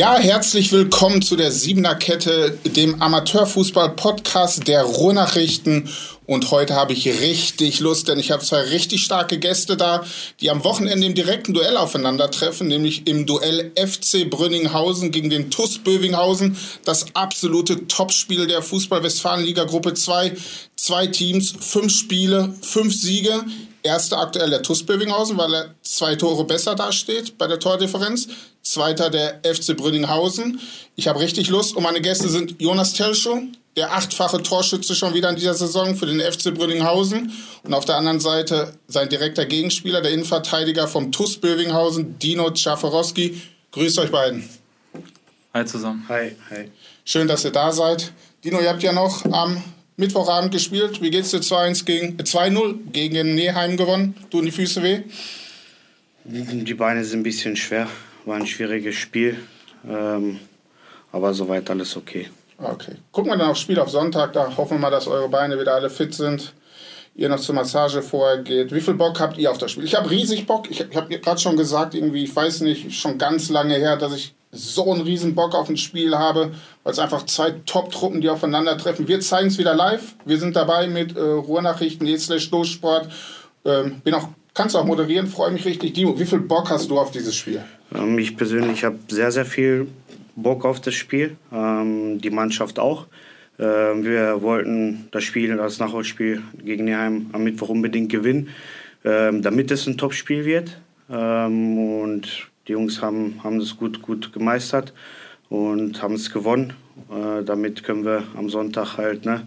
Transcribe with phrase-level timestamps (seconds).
[0.00, 5.90] Ja, herzlich willkommen zu der Siebener Kette, dem Amateurfußball-Podcast der Ruhrnachrichten.
[6.24, 10.02] Und heute habe ich richtig Lust, denn ich habe zwei richtig starke Gäste da,
[10.40, 15.76] die am Wochenende im direkten Duell aufeinandertreffen, nämlich im Duell FC Brünninghausen gegen den TUS
[15.80, 16.56] Bövinghausen.
[16.86, 20.32] Das absolute Topspiel der Fußball-Westfalen-Liga Gruppe 2.
[20.76, 23.44] Zwei Teams, fünf Spiele, fünf Siege.
[23.82, 28.28] Erster aktuell der TuS Bövinghausen, weil er zwei Tore besser dasteht bei der Tordifferenz.
[28.62, 30.60] Zweiter der FC Brünninghausen.
[30.96, 33.40] Ich habe richtig Lust und meine Gäste sind Jonas Telschow,
[33.76, 37.32] der achtfache Torschütze schon wieder in dieser Saison für den FC Brünninghausen.
[37.62, 43.40] Und auf der anderen Seite sein direkter Gegenspieler, der Innenverteidiger vom TuS Bövinghausen, Dino Czaforowski.
[43.72, 44.48] Grüßt euch beiden.
[45.54, 46.04] Hi zusammen.
[46.08, 46.70] Hi, hi.
[47.04, 48.12] Schön, dass ihr da seid.
[48.44, 49.62] Dino, ihr habt ja noch am
[50.00, 51.00] Mittwochabend gespielt.
[51.00, 51.40] Wie geht's dir?
[51.40, 54.16] 2-1 gegen 2-0 gegen Neheim gewonnen.
[54.30, 55.02] Tun die Füße weh?
[56.24, 57.86] Die Beine sind ein bisschen schwer.
[58.24, 59.38] War ein schwieriges Spiel.
[59.88, 60.40] Ähm,
[61.12, 62.28] aber soweit alles okay.
[62.58, 62.92] Okay.
[63.12, 64.32] Gucken wir dann aufs Spiel auf Sonntag.
[64.32, 66.54] Da hoffen wir mal, dass eure Beine wieder alle fit sind.
[67.14, 68.72] Ihr noch zur Massage vorher geht.
[68.72, 69.84] Wie viel Bock habt ihr auf das Spiel?
[69.84, 70.70] Ich habe riesig Bock.
[70.70, 74.14] Ich, ich habe gerade schon gesagt, irgendwie, ich weiß nicht, schon ganz lange her, dass
[74.14, 78.28] ich so einen riesen Bock auf ein Spiel habe, weil es einfach zwei Top-Truppen, die
[78.28, 79.06] aufeinandertreffen.
[79.06, 80.14] Wir zeigen es wieder live.
[80.24, 83.08] Wir sind dabei mit äh, Ruhrnachrichten, slash Durchsport.
[83.64, 85.94] Ähm, bin auch, kannst auch moderieren, freue mich richtig.
[85.94, 87.62] Dimo, wie viel Bock hast du auf dieses Spiel?
[87.94, 89.86] Ähm, ich persönlich habe sehr, sehr viel
[90.34, 91.36] Bock auf das Spiel.
[91.52, 93.06] Ähm, die Mannschaft auch.
[93.60, 98.48] Ähm, wir wollten das Spiel, das Nachholspiel gegen Neheim am Mittwoch unbedingt gewinnen,
[99.04, 100.76] ähm, damit es ein Top-Spiel wird.
[101.08, 104.92] Ähm, und die Jungs haben, haben das gut, gut gemeistert
[105.48, 106.74] und haben es gewonnen.
[107.10, 109.46] Äh, damit können wir am Sonntag halt ne,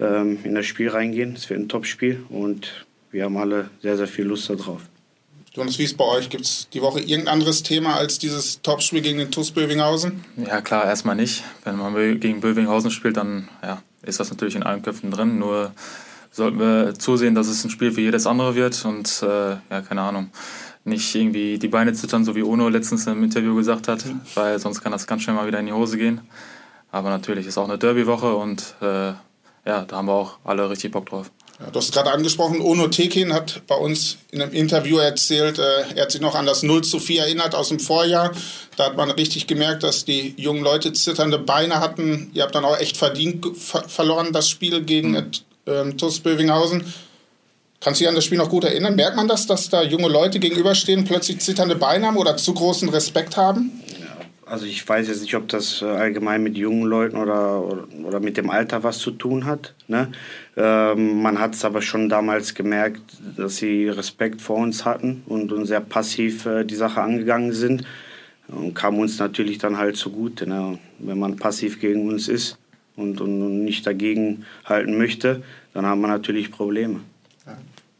[0.00, 1.34] ähm, in das Spiel reingehen.
[1.34, 4.82] Es wird ein Top-Spiel und wir haben alle sehr, sehr viel Lust darauf.
[5.52, 6.30] Jonas, wie ist bei euch?
[6.30, 10.24] Gibt es die Woche irgendein anderes Thema als dieses Topspiel gegen den TuS Bövinghausen?
[10.36, 11.44] Ja, klar, erstmal nicht.
[11.62, 15.38] Wenn man gegen Bövinghausen spielt, dann ja, ist das natürlich in allen Köpfen drin.
[15.38, 15.72] Nur
[16.32, 20.02] sollten wir zusehen, dass es ein Spiel für jedes andere wird und äh, ja, keine
[20.02, 20.30] Ahnung
[20.84, 24.20] nicht irgendwie die Beine zittern, so wie Ono letztens im Interview gesagt hat, mhm.
[24.34, 26.20] weil sonst kann das ganz schnell mal wieder in die Hose gehen.
[26.92, 29.12] Aber natürlich ist auch eine Derby-Woche und äh,
[29.66, 31.30] ja, da haben wir auch alle richtig Bock drauf.
[31.60, 35.94] Ja, du hast gerade angesprochen, Ono Tekin hat bei uns in einem Interview erzählt, äh,
[35.94, 38.32] er hat sich noch an das 0 zu 4 erinnert aus dem Vorjahr.
[38.76, 42.30] Da hat man richtig gemerkt, dass die jungen Leute zitternde Beine hatten.
[42.34, 45.30] Ihr habt dann auch echt verdient ver verloren, das Spiel gegen mhm.
[45.66, 46.84] äh, TuS Bövinghausen.
[47.84, 48.96] Kannst du dich an das Spiel noch gut erinnern?
[48.96, 52.88] Merkt man das, dass da junge Leute gegenüberstehen, plötzlich zitternde Beine haben oder zu großen
[52.88, 53.72] Respekt haben?
[54.46, 58.38] Also ich weiß jetzt nicht, ob das äh, allgemein mit jungen Leuten oder, oder, mit
[58.38, 59.74] dem Alter was zu tun hat.
[59.86, 60.08] Ne?
[60.56, 63.02] Ähm, man hat es aber schon damals gemerkt,
[63.36, 67.84] dass sie Respekt vor uns hatten und, und sehr passiv äh, die Sache angegangen sind.
[68.48, 70.46] Und kam uns natürlich dann halt zugute.
[70.46, 70.78] Ne?
[71.00, 72.56] Wenn man passiv gegen uns ist
[72.96, 75.42] und, und, und nicht dagegen halten möchte,
[75.74, 77.00] dann haben wir natürlich Probleme.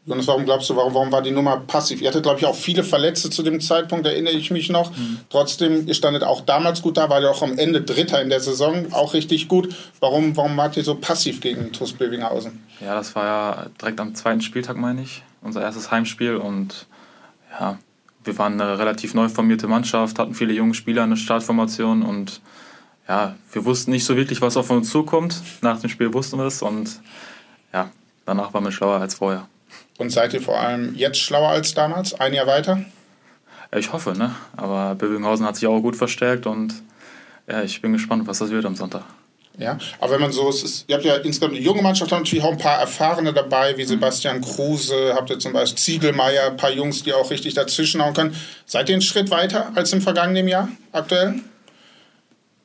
[0.07, 1.99] Jonas, warum glaubst du, warum, warum war die Nummer passiv?
[1.99, 4.95] Ihr hattet, glaube ich, auch viele Verletzte zu dem Zeitpunkt, erinnere ich mich noch.
[4.95, 5.19] Mhm.
[5.29, 8.39] Trotzdem, ihr standet auch damals gut da, war ja auch am Ende Dritter in der
[8.39, 9.73] Saison, auch richtig gut.
[9.99, 12.63] Warum, warum wart ihr so passiv gegen TuS Bövinghausen?
[12.81, 16.85] Ja, das war ja direkt am zweiten Spieltag, meine ich, unser erstes Heimspiel und
[17.59, 17.79] ja,
[18.23, 22.41] wir waren eine relativ neu formierte Mannschaft, hatten viele junge Spieler in der Startformation und
[23.07, 25.41] ja, wir wussten nicht so wirklich, was auf uns zukommt.
[25.61, 27.01] Nach dem Spiel wussten wir es und
[27.73, 27.89] ja,
[28.25, 29.47] danach waren wir schlauer als vorher.
[29.97, 32.83] Und seid ihr vor allem jetzt schlauer als damals, ein Jahr weiter?
[33.75, 34.35] Ich hoffe, ne?
[34.57, 36.73] Aber Bövinghausen hat sich auch gut verstärkt und
[37.47, 39.03] ja, ich bin gespannt, was das wird am Sonntag.
[39.57, 42.23] Ja, aber wenn man so, es ist, ihr habt ja insgesamt eine junge Mannschaft, habt
[42.23, 43.87] natürlich auch ein paar Erfahrene dabei, wie mhm.
[43.87, 48.35] Sebastian Kruse, habt ihr zum Beispiel Ziegelmeier, ein paar Jungs, die auch richtig dazwischenhauen können.
[48.65, 51.35] Seid ihr einen Schritt weiter als im vergangenen Jahr aktuell?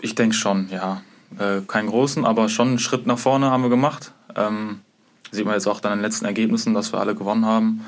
[0.00, 1.02] Ich denke schon, ja.
[1.38, 4.12] Äh, keinen großen, aber schon einen Schritt nach vorne haben wir gemacht.
[4.34, 4.80] Ähm,
[5.30, 7.84] Sieht man jetzt auch dann in den letzten Ergebnissen, dass wir alle gewonnen haben.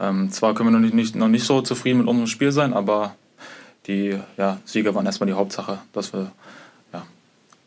[0.00, 3.14] Ähm, zwar können wir noch nicht, noch nicht so zufrieden mit unserem Spiel sein, aber
[3.86, 6.32] die ja, Sieger waren erstmal die Hauptsache, dass wir
[6.92, 7.06] ja,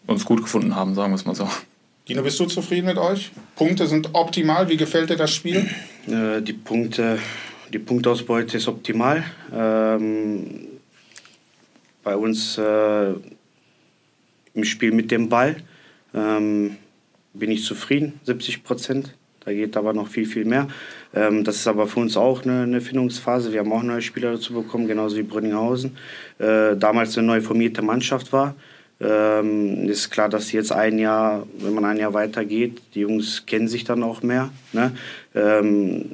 [0.07, 1.47] uns gut gefunden haben, sagen wir es mal so.
[2.07, 3.31] Dino, bist du zufrieden mit euch?
[3.55, 4.67] Punkte sind optimal.
[4.67, 5.69] Wie gefällt dir das Spiel?
[6.07, 7.19] Äh, die, Punkte,
[7.71, 9.23] die Punktausbeute ist optimal.
[9.53, 10.67] Ähm,
[12.03, 13.13] bei uns äh,
[14.55, 15.57] im Spiel mit dem Ball
[16.15, 16.77] ähm,
[17.33, 19.13] bin ich zufrieden, 70 Prozent.
[19.49, 20.67] Da geht aber noch viel, viel mehr.
[21.11, 23.51] Ähm, das ist aber für uns auch eine, eine Findungsphase.
[23.51, 25.97] Wir haben auch neue Spieler dazu bekommen, genauso wie Brünninghausen.
[26.37, 28.53] Äh, damals eine neu formierte Mannschaft war.
[29.01, 33.67] Ähm, ist klar, dass jetzt ein Jahr, wenn man ein Jahr weitergeht, die Jungs kennen
[33.67, 34.51] sich dann auch mehr.
[34.71, 34.91] Ne?
[35.33, 36.11] Ähm,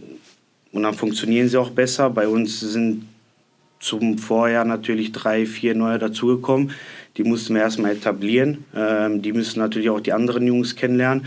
[0.72, 2.10] und dann funktionieren sie auch besser.
[2.10, 3.06] Bei uns sind
[3.82, 6.72] zum Vorjahr natürlich drei, vier neue dazugekommen.
[7.18, 8.64] Die mussten wir erstmal etablieren.
[8.74, 11.26] Ähm, die müssen natürlich auch die anderen Jungs kennenlernen.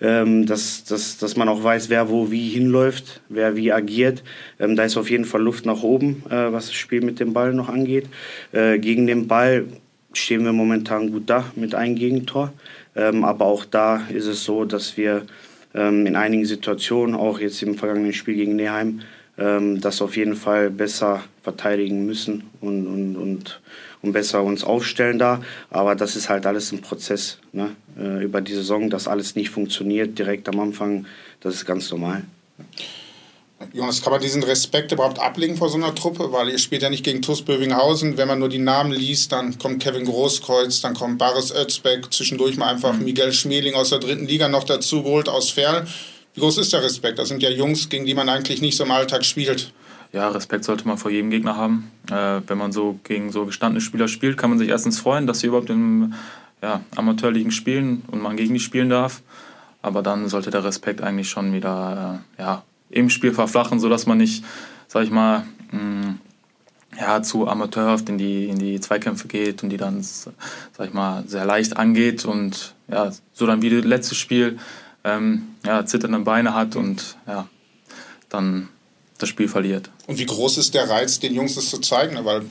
[0.00, 4.22] Ähm, dass, dass, dass man auch weiß, wer wo wie hinläuft, wer wie agiert.
[4.60, 7.32] Ähm, da ist auf jeden Fall Luft nach oben, äh, was das Spiel mit dem
[7.32, 8.06] Ball noch angeht.
[8.52, 9.66] Äh, gegen den Ball
[10.12, 12.52] stehen wir momentan gut da mit einem Gegentor.
[12.94, 15.26] Ähm, aber auch da ist es so, dass wir
[15.74, 19.00] ähm, in einigen Situationen, auch jetzt im vergangenen Spiel gegen Neheim,
[19.38, 23.60] ähm, das auf jeden Fall besser verteidigen müssen und, und, und,
[24.02, 25.42] und besser uns aufstellen da.
[25.70, 27.74] Aber das ist halt alles ein Prozess ne?
[27.98, 31.06] Äh, über die Saison, dass alles nicht funktioniert direkt am Anfang.
[31.40, 32.24] Das ist ganz normal.
[33.72, 36.30] Jonas, kann man diesen Respekt überhaupt ablegen vor so einer Truppe?
[36.32, 38.16] Weil ihr spielt ja nicht gegen TuS Bövinghausen.
[38.16, 42.56] Wenn man nur die Namen liest, dann kommt Kevin Großkreuz, dann kommt Baris Özbeck, zwischendurch
[42.56, 43.04] mal einfach mhm.
[43.04, 45.86] Miguel Schmeling aus der dritten Liga noch dazu geholt aus Ferl.
[46.34, 47.18] Wie groß ist der Respekt?
[47.18, 49.72] Das sind ja Jungs, gegen die man eigentlich nicht so im Alltag spielt.
[50.12, 51.90] Ja, Respekt sollte man vor jedem Gegner haben.
[52.10, 55.40] Äh, wenn man so gegen so gestandene Spieler spielt, kann man sich erstens freuen, dass
[55.40, 56.14] sie überhaupt im
[56.62, 59.22] ja, Amateurligen spielen und man gegen die spielen darf.
[59.82, 64.18] Aber dann sollte der Respekt eigentlich schon wieder äh, ja, im Spiel verflachen, sodass man
[64.18, 64.44] nicht,
[64.86, 66.18] sag ich mal, mh, mm,
[66.98, 70.34] ja, zu amateurhaft in die, in die Zweikämpfe geht und die dann, sag
[70.80, 74.58] ich mal, sehr leicht angeht und ja, so dann wie das letzte Spiel
[75.04, 77.46] ähm, ja, zitternde Beine hat und ja,
[78.28, 78.68] dann
[79.18, 79.90] das Spiel verliert.
[80.06, 82.24] Und wie groß ist der Reiz, den Jungs das zu zeigen?
[82.24, 82.42] Weil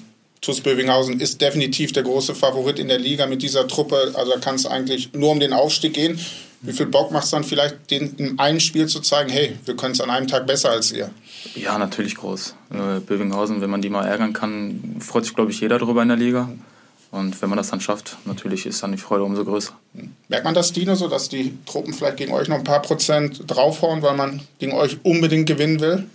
[0.41, 4.13] TuS Bövinghausen ist definitiv der große Favorit in der Liga mit dieser Truppe.
[4.13, 6.19] Also da kann es eigentlich nur um den Aufstieg gehen.
[6.61, 9.75] Wie viel Bock macht es dann vielleicht, den in einem Spiel zu zeigen, hey, wir
[9.75, 11.11] können es an einem Tag besser als ihr?
[11.55, 12.55] Ja, natürlich groß.
[12.71, 16.07] Äh, Bövinghausen, wenn man die mal ärgern kann, freut sich, glaube ich, jeder darüber in
[16.07, 16.49] der Liga.
[17.11, 19.73] Und wenn man das dann schafft, natürlich ist dann die Freude umso größer.
[20.27, 23.43] Merkt man das, Dino, so dass die Truppen vielleicht gegen euch noch ein paar Prozent
[23.47, 26.05] draufhauen, weil man gegen euch unbedingt gewinnen will?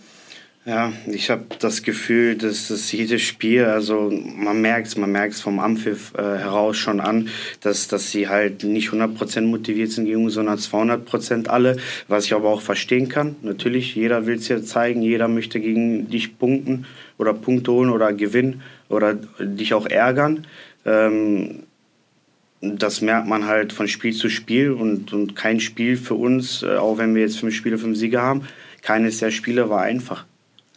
[0.64, 5.34] Ja, ich habe das Gefühl, dass das jedes Spiel, also man merkt es, man merkt
[5.34, 7.30] es vom Ampfiff äh, heraus schon an,
[7.62, 12.34] dass, dass sie halt nicht 100% motiviert sind gegen uns, sondern 200% alle, was ich
[12.34, 13.34] aber auch verstehen kann.
[13.42, 16.86] Natürlich, jeder will es ja zeigen, jeder möchte gegen dich punkten
[17.18, 20.46] oder Punkte holen oder gewinnen oder dich auch ärgern.
[20.86, 21.64] Ähm,
[22.60, 26.76] das merkt man halt von Spiel zu Spiel und, und kein Spiel für uns, äh,
[26.76, 28.42] auch wenn wir jetzt fünf Spiele, fünf Siege haben,
[28.80, 30.24] keines der Spiele war einfach.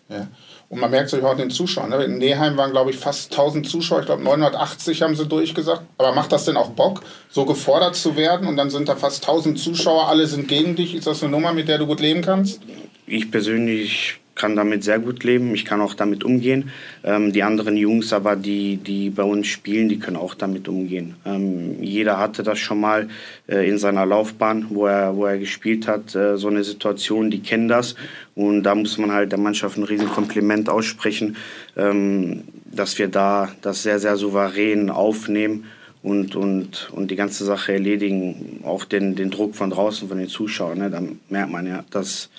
[0.08, 0.28] Ja.
[0.70, 1.90] Und man merkt es auch den Zuschauern.
[1.90, 2.04] Ne?
[2.04, 4.02] In Neheim waren, glaube ich, fast 1000 Zuschauer.
[4.02, 5.82] Ich glaube, 980 haben sie durchgesagt.
[5.98, 8.48] Aber macht das denn auch Bock, so gefordert zu werden?
[8.48, 10.94] Und dann sind da fast 1000 Zuschauer, alle sind gegen dich.
[10.96, 12.62] Ist das eine Nummer, mit der du gut leben kannst?
[13.08, 15.56] Ich persönlich kann damit sehr gut leben.
[15.56, 16.72] Ich kann auch damit umgehen.
[17.04, 21.16] Ähm, die anderen Jungs aber, die, die bei uns spielen, die können auch damit umgehen.
[21.26, 23.08] Ähm, jeder hatte das schon mal
[23.48, 27.40] äh, in seiner Laufbahn, wo er, wo er gespielt hat, äh, so eine Situation, die
[27.40, 27.96] kennen das.
[28.36, 31.38] Und da muss man halt der Mannschaft ein riesen Kompliment aussprechen,
[31.78, 35.64] ähm, dass wir da das sehr, sehr souverän aufnehmen
[36.04, 38.60] und, und, und die ganze Sache erledigen.
[38.66, 40.78] Auch den, den Druck von draußen, von den Zuschauern.
[40.78, 40.92] Ne?
[40.92, 42.30] Da merkt man ja, dass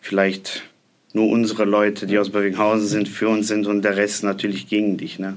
[0.00, 0.64] vielleicht
[1.16, 4.98] nur unsere Leute, die aus Bövinghausen sind, für uns sind und der Rest natürlich gegen
[4.98, 5.18] dich.
[5.18, 5.36] Ne?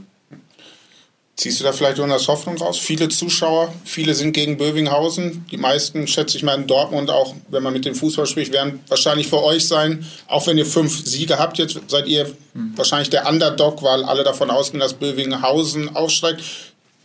[1.38, 2.78] Ziehst du da vielleicht Jonas Hoffnung raus?
[2.78, 5.46] Viele Zuschauer, viele sind gegen Bövinghausen.
[5.50, 8.82] Die meisten, schätze ich mal, in Dortmund auch, wenn man mit dem Fußball spricht, werden
[8.90, 10.06] wahrscheinlich für euch sein.
[10.28, 12.30] Auch wenn ihr fünf Siege habt, jetzt seid ihr
[12.76, 16.44] wahrscheinlich der Underdog, weil alle davon ausgehen, dass Bövinghausen aufsteigt.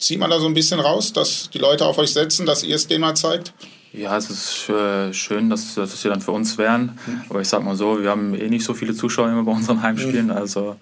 [0.00, 2.75] Zieht man da so ein bisschen raus, dass die Leute auf euch setzen, dass ihr
[2.75, 3.52] es denen mal zeigt?
[3.97, 6.99] Ja, es ist äh, schön, dass, dass sie dann für uns wären.
[7.07, 7.23] Mhm.
[7.29, 9.83] Aber ich sag mal so, wir haben eh nicht so viele Zuschauer immer bei unseren
[9.83, 10.27] Heimspielen.
[10.27, 10.33] Mhm.
[10.33, 10.75] Also,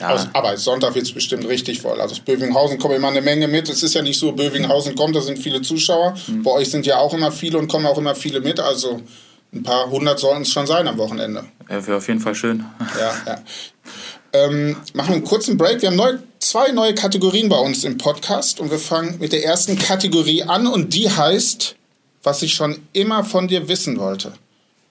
[0.00, 0.28] ja.
[0.32, 2.00] aber Sonntag wird es bestimmt richtig voll.
[2.00, 3.68] Also aus Bövinghausen kommt immer eine Menge mit.
[3.68, 6.14] Es ist ja nicht so, Bövinghausen kommt, da sind viele Zuschauer.
[6.26, 6.42] Mhm.
[6.42, 8.58] Bei euch sind ja auch immer viele und kommen auch immer viele mit.
[8.58, 9.00] Also
[9.52, 11.44] ein paar hundert sollten es schon sein am Wochenende.
[11.68, 12.64] Ja, wäre auf jeden Fall schön.
[12.98, 13.42] Ja, ja.
[14.32, 15.82] Ähm, machen wir einen kurzen Break.
[15.82, 19.44] Wir haben neu, zwei neue Kategorien bei uns im Podcast und wir fangen mit der
[19.44, 21.76] ersten Kategorie an und die heißt
[22.22, 24.32] was ich schon immer von dir wissen wollte.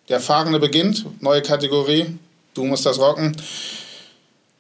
[0.07, 2.17] Der Erfahrene beginnt, neue Kategorie,
[2.53, 3.36] du musst das rocken.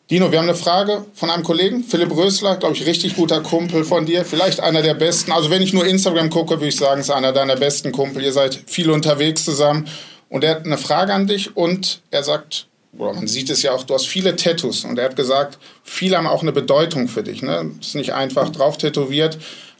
[0.09, 3.83] Dino, wir haben eine Frage von einem Kollegen, Philipp Rösler, glaube ich, richtig guter Kumpel
[3.83, 5.31] von dir, vielleicht einer der besten.
[5.31, 8.23] Also wenn ich nur Instagram gucke, würde ich sagen, ist einer deiner besten Kumpel.
[8.23, 9.87] Ihr seid viel unterwegs zusammen.
[10.29, 13.71] Und er hat eine Frage an dich und er sagt, oder man sieht es ja
[13.71, 14.83] auch, du hast viele Tattoos.
[14.83, 17.41] Und er hat gesagt, viele haben auch eine Bedeutung für dich.
[17.41, 17.71] Ne?
[17.79, 19.37] Ist nicht einfach drauf tätowiert.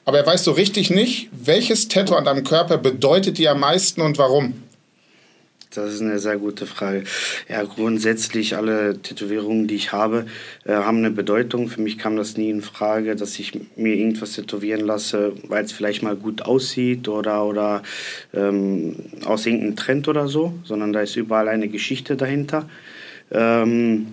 [0.09, 4.01] Aber er weiß so richtig nicht, welches Tattoo an deinem Körper bedeutet dir am meisten
[4.01, 4.55] und warum.
[5.71, 7.03] Das ist eine sehr gute Frage.
[7.47, 10.25] Ja, grundsätzlich alle Tätowierungen, die ich habe,
[10.65, 11.67] äh, haben eine Bedeutung.
[11.67, 15.73] Für mich kam das nie in Frage, dass ich mir irgendwas tätowieren lasse, weil es
[15.73, 17.83] vielleicht mal gut aussieht oder, oder
[18.33, 22.67] ähm, aus irgendeinem Trend oder so, sondern da ist überall eine Geschichte dahinter.
[23.29, 24.07] Ähm,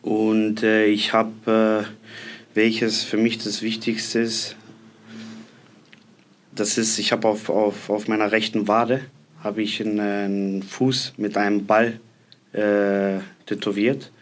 [0.00, 4.56] und äh, ich habe, äh, welches für mich das Wichtigste ist,
[6.60, 9.00] das ist, ich habe auf, auf, auf meiner rechten Wade
[9.42, 11.98] habe ich einen Fuß mit einem Ball
[12.52, 14.12] äh, tätowiert.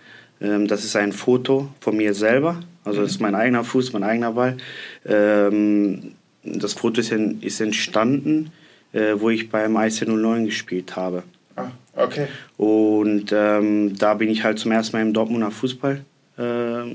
[0.40, 2.61] Ähm, das ist ein Foto von mir selber.
[2.85, 4.57] Also das ist mein eigener Fuß, mein eigener Ball.
[5.04, 6.12] Ähm,
[6.45, 8.52] das Foto ist, in, ist entstanden,
[8.92, 11.25] äh, wo ich beim IC09 gespielt habe.
[11.57, 12.28] Ah, okay.
[12.57, 16.04] Und ähm, da bin ich halt zum ersten Mal im Dortmunder Fußball,
[16.38, 16.95] äh,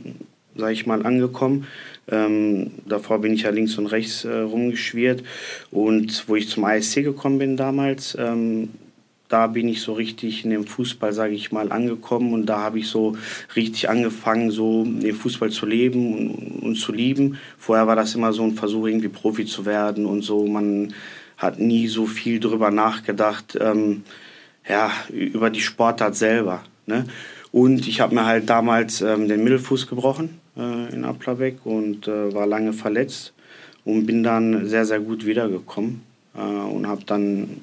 [0.55, 1.67] sag ich mal, angekommen.
[2.11, 5.23] Ähm, davor bin ich ja links und rechts äh, rumgeschwirrt.
[5.71, 8.69] Und wo ich zum ASC gekommen bin damals, ähm,
[9.29, 12.33] da bin ich so richtig in dem Fußball, sage ich mal, angekommen.
[12.33, 13.15] Und da habe ich so
[13.55, 17.37] richtig angefangen, so den Fußball zu leben und, und, zu lieben.
[17.57, 20.45] Vorher war das immer so ein Versuch, irgendwie Profi zu werden und so.
[20.45, 20.93] Man
[21.37, 24.03] hat nie so viel drüber nachgedacht, ähm,
[24.67, 26.63] ja, über die Sportart selber.
[26.85, 27.05] Ne?
[27.51, 32.33] Und ich habe mir halt damals ähm, den Mittelfuß gebrochen äh, in Applerbeck und äh,
[32.33, 33.33] war lange verletzt
[33.85, 36.01] und bin dann sehr, sehr gut wiedergekommen
[36.35, 37.61] äh, und habe dann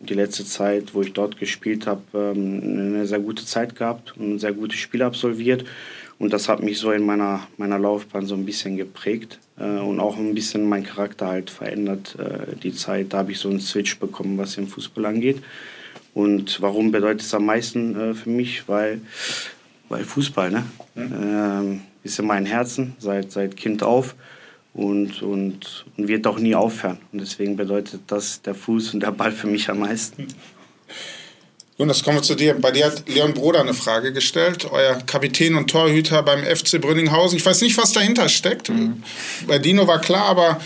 [0.00, 4.34] die letzte Zeit, wo ich dort gespielt habe, ähm, eine sehr gute Zeit gehabt und
[4.34, 5.64] ein sehr gutes Spiel absolviert.
[6.18, 10.00] Und das hat mich so in meiner, meiner Laufbahn so ein bisschen geprägt äh, und
[10.00, 12.16] auch ein bisschen mein Charakter halt verändert.
[12.18, 15.42] Äh, die Zeit, da habe ich so einen Switch bekommen, was den Fußball angeht.
[16.14, 18.68] Und warum bedeutet es am meisten äh, für mich?
[18.68, 19.00] Weil,
[19.88, 20.64] weil Fußball, ne?
[20.94, 21.12] Mhm.
[21.12, 24.14] Ähm, ist in meinem Herzen seit, seit Kind auf
[24.74, 26.98] und, und, und wird auch nie aufhören.
[27.12, 30.28] Und deswegen bedeutet das der Fuß und der Ball für mich am meisten.
[31.76, 32.54] Jonas, kommen wir zu dir.
[32.54, 37.38] Bei dir hat Leon Broder eine Frage gestellt, euer Kapitän und Torhüter beim FC Brünninghausen.
[37.38, 38.68] Ich weiß nicht, was dahinter steckt.
[38.68, 39.02] Mhm.
[39.46, 40.60] Bei Dino war klar, aber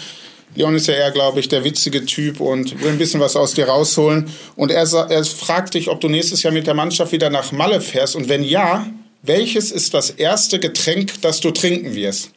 [0.54, 3.52] Leon ist ja eher, glaube ich, der witzige Typ und will ein bisschen was aus
[3.52, 4.30] dir rausholen.
[4.56, 7.80] Und er, er fragt dich, ob du nächstes Jahr mit der Mannschaft wieder nach Malle
[7.80, 8.16] fährst.
[8.16, 8.87] Und wenn ja,
[9.22, 12.32] welches ist das erste Getränk, das du trinken wirst?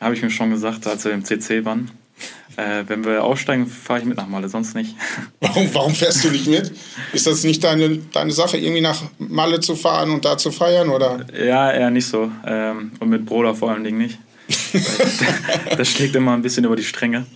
[0.00, 1.90] Habe ich mir schon gesagt, als wir im CC waren.
[2.56, 4.96] Äh, wenn wir aussteigen, fahre ich mit nach Malle, sonst nicht.
[5.40, 6.72] Warum, warum fährst du nicht mit?
[7.12, 10.90] Ist das nicht deine, deine Sache, irgendwie nach Malle zu fahren und da zu feiern?
[10.90, 11.26] Oder?
[11.32, 12.30] Ja, eher nicht so.
[12.44, 14.18] Ähm, und mit Bruder vor allen Dingen nicht.
[15.76, 17.26] das schlägt immer ein bisschen über die Stränge.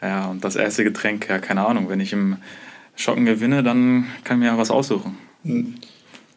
[0.00, 0.08] Ja.
[0.08, 1.88] ja, und das erste Getränk, ja, keine Ahnung.
[1.88, 2.38] Wenn ich im
[2.96, 5.18] Schocken gewinne, dann kann ich mir ja was aussuchen.
[5.44, 5.74] Hm.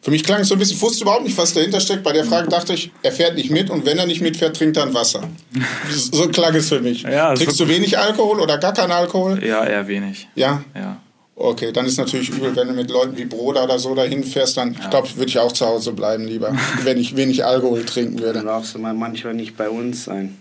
[0.02, 2.02] Für mich klang es so ein bisschen, ich wusste überhaupt nicht, was dahinter steckt.
[2.02, 4.76] Bei der Frage dachte ich, er fährt nicht mit und wenn er nicht mitfährt, trinkt
[4.76, 5.22] er ein Wasser.
[5.90, 7.02] So klang es für mich.
[7.02, 9.44] Ja, Trinkst du wenig Alkohol oder gar keinen Alkohol?
[9.44, 10.28] Ja, eher wenig.
[10.34, 10.64] Ja?
[10.74, 11.00] Ja.
[11.36, 14.56] Okay, dann ist natürlich übel, wenn du mit Leuten wie Broder oder so dahin fährst,
[14.56, 14.80] dann, ja.
[14.82, 18.34] ich glaube, würde ich auch zu Hause bleiben lieber, wenn ich wenig Alkohol trinken würde.
[18.34, 20.36] Dann darfst du mal manchmal nicht bei uns sein.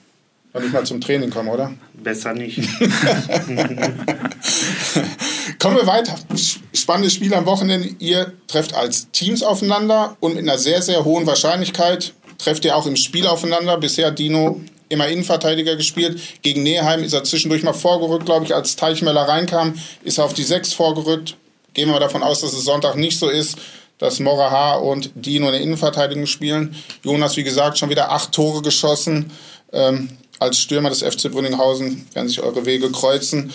[0.53, 1.71] Und nicht mal zum Training kommen, oder?
[1.93, 2.59] Besser nicht.
[5.61, 6.15] Kommen wir weiter.
[6.73, 7.89] Spannendes Spiel am Wochenende.
[7.99, 12.87] Ihr trefft als Teams aufeinander und mit einer sehr, sehr hohen Wahrscheinlichkeit trefft ihr auch
[12.87, 13.77] im Spiel aufeinander.
[13.77, 16.19] Bisher hat Dino immer Innenverteidiger gespielt.
[16.41, 18.55] Gegen Neheim ist er zwischendurch mal vorgerückt, glaube ich.
[18.55, 21.37] Als Teichmöller reinkam, ist er auf die 6 vorgerückt.
[21.75, 23.55] Gehen wir mal davon aus, dass es Sonntag nicht so ist,
[23.99, 26.75] dass Moraha und Dino in der Innenverteidigung spielen.
[27.03, 29.29] Jonas, wie gesagt, schon wieder acht Tore geschossen.
[29.71, 33.53] Ähm, als Stürmer des FC Brünninghausen werden sich eure Wege kreuzen.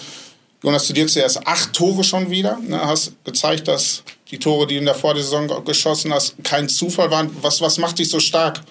[0.67, 2.59] Jonas, du dir zuerst acht Tore schon wieder.
[2.59, 7.09] Ne, hast gezeigt, dass die Tore, die du in der Vorsaison geschossen hast, kein Zufall
[7.13, 7.31] waren.
[7.41, 8.63] Was, was macht dich so stark?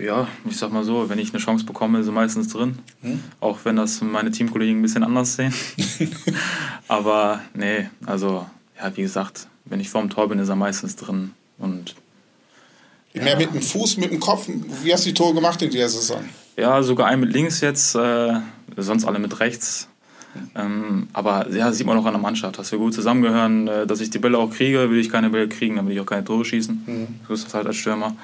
[0.00, 2.78] Ja, ich sag mal so, wenn ich eine Chance bekomme, ist sie meistens drin.
[3.02, 3.22] Hm?
[3.40, 5.52] Auch wenn das meine Teamkollegen ein bisschen anders sehen.
[6.88, 8.46] Aber nee, also,
[8.78, 11.34] ja, wie gesagt, wenn ich vorm Tor bin, ist er meistens drin.
[11.58, 11.94] Und
[13.12, 13.22] ja.
[13.22, 14.48] Mehr mit dem Fuß, mit dem Kopf.
[14.82, 16.24] Wie hast du die Tore gemacht in dieser Saison?
[16.56, 18.32] Ja, sogar ein mit links jetzt, äh,
[18.78, 19.88] sonst alle mit rechts.
[20.54, 24.00] Ähm, aber ja, sieht man auch an der Mannschaft, dass wir gut zusammengehören, äh, dass
[24.00, 26.24] ich die Bälle auch kriege, will ich keine Bälle kriegen, dann will ich auch keine
[26.24, 26.84] Tore schießen.
[26.86, 27.06] Mhm.
[27.26, 28.16] So ist das halt als Stürmer.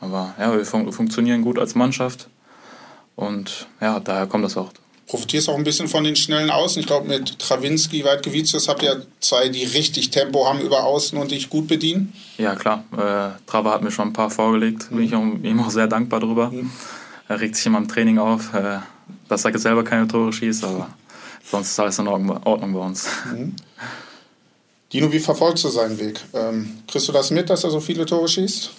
[0.00, 2.28] Aber ja, wir fun funktionieren gut als Mannschaft
[3.16, 4.70] und ja, daher kommt das auch
[5.06, 6.80] profitierst auch ein bisschen von den schnellen Außen.
[6.80, 11.30] Ich glaube, mit Trawinski, Weidgewitius habt ihr zwei, die richtig Tempo haben über Außen und
[11.30, 12.12] dich gut bedienen.
[12.38, 12.84] Ja, klar.
[12.92, 14.88] Äh, Trava hat mir schon ein paar vorgelegt.
[14.90, 16.50] Bin ich auch, ihm auch sehr dankbar darüber.
[16.50, 16.70] Mhm.
[17.28, 18.78] Er regt sich immer im Training auf, äh,
[19.28, 20.88] dass er selber keine Tore schießt, aber
[21.50, 23.08] sonst ist alles in Ordnung bei uns.
[23.32, 23.54] Mhm.
[24.92, 26.20] Dino, wie verfolgst du seinen Weg?
[26.34, 28.70] Ähm, kriegst du das mit, dass er so viele Tore schießt?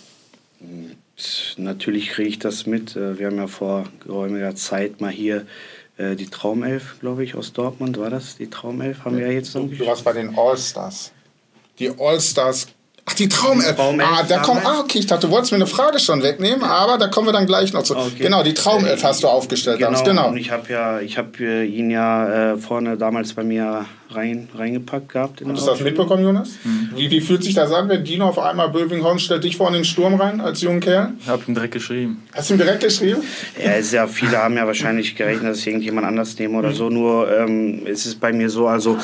[1.57, 2.95] Natürlich kriege ich das mit.
[2.95, 5.45] Äh, wir haben ja vor geräumiger Zeit mal hier
[5.97, 8.37] äh, die Traumelf, glaube ich, aus Dortmund war das.
[8.37, 9.63] Die Traumelf haben wir ja jetzt noch.
[9.63, 11.11] Du, du warst bei den All-Stars.
[11.79, 12.67] Die All-Stars
[13.07, 13.75] Ach, die Traumelf.
[13.75, 16.63] Traumelf ah, da kommt, ah, okay, ich dachte, du wolltest mir eine Frage schon wegnehmen,
[16.63, 17.95] aber da kommen wir dann gleich noch zu.
[17.95, 18.11] Okay.
[18.17, 19.77] Genau, die Traumelf hast du aufgestellt.
[19.77, 20.29] Genau, genau.
[20.29, 25.09] Und ich habe ja, ich habe ihn ja äh, vorne damals bei mir rein, reingepackt
[25.09, 25.41] gehabt.
[25.47, 26.49] Hast du das mitbekommen, Jonas?
[26.63, 26.89] Mhm.
[26.95, 29.83] Wie, wie fühlt sich das an, wenn Dino auf einmal Bövinghorn stellt dich vorne in
[29.83, 31.13] den Sturm rein als jungen Kerl?
[31.21, 32.23] Ich habe ihm direkt geschrieben.
[32.33, 33.21] Hast du ihm direkt geschrieben?
[33.63, 36.75] Ja, ist ja, viele haben ja wahrscheinlich gerechnet, dass ich irgendjemand anders nehme oder mhm.
[36.75, 36.89] so.
[36.89, 38.97] Nur ähm, es ist bei mir so, also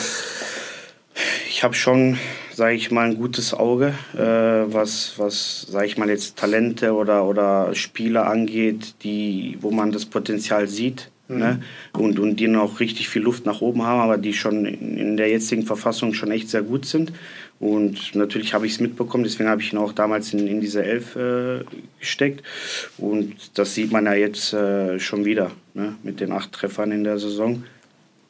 [1.47, 2.17] ich habe schon
[2.53, 7.25] sage ich mal, ein gutes Auge, äh, was, was sage ich mal, jetzt Talente oder,
[7.25, 11.09] oder Spieler angeht, die, wo man das Potenzial sieht.
[11.27, 11.37] Mhm.
[11.37, 11.61] Ne?
[11.93, 15.29] Und, und die noch richtig viel Luft nach oben haben, aber die schon in der
[15.29, 17.13] jetzigen Verfassung schon echt sehr gut sind.
[17.59, 20.83] Und natürlich habe ich es mitbekommen, deswegen habe ich ihn auch damals in, in diese
[20.83, 21.63] Elf äh,
[21.99, 22.43] gesteckt.
[22.97, 25.95] Und das sieht man ja jetzt äh, schon wieder ne?
[26.03, 27.63] mit den acht Treffern in der Saison.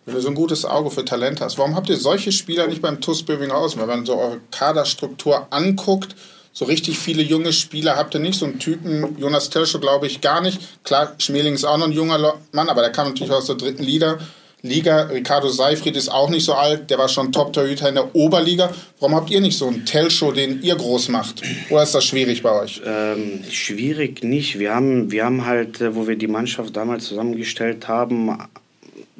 [0.05, 2.81] Wenn du so ein gutes Auge für Talent hast, warum habt ihr solche Spieler nicht
[2.81, 3.79] beim TuS Bövinghausen?
[3.79, 6.15] Weil man so eure Kaderstruktur anguckt,
[6.53, 8.37] so richtig viele junge Spieler habt ihr nicht.
[8.37, 10.83] So einen Typen, Jonas Telschow glaube ich gar nicht.
[10.83, 13.83] Klar, Schmeling ist auch noch ein junger Mann, aber der kam natürlich aus der dritten
[13.83, 14.17] Liga.
[14.63, 15.03] Liga.
[15.03, 18.71] Ricardo Seifried ist auch nicht so alt, der war schon Top-Torhüter in der Oberliga.
[18.99, 21.41] Warum habt ihr nicht so einen Telshow, den ihr groß macht?
[21.69, 22.81] Oder ist das schwierig bei euch?
[22.85, 24.59] Ähm, schwierig nicht.
[24.59, 28.37] Wir haben, wir haben halt, äh, wo wir die Mannschaft damals zusammengestellt haben,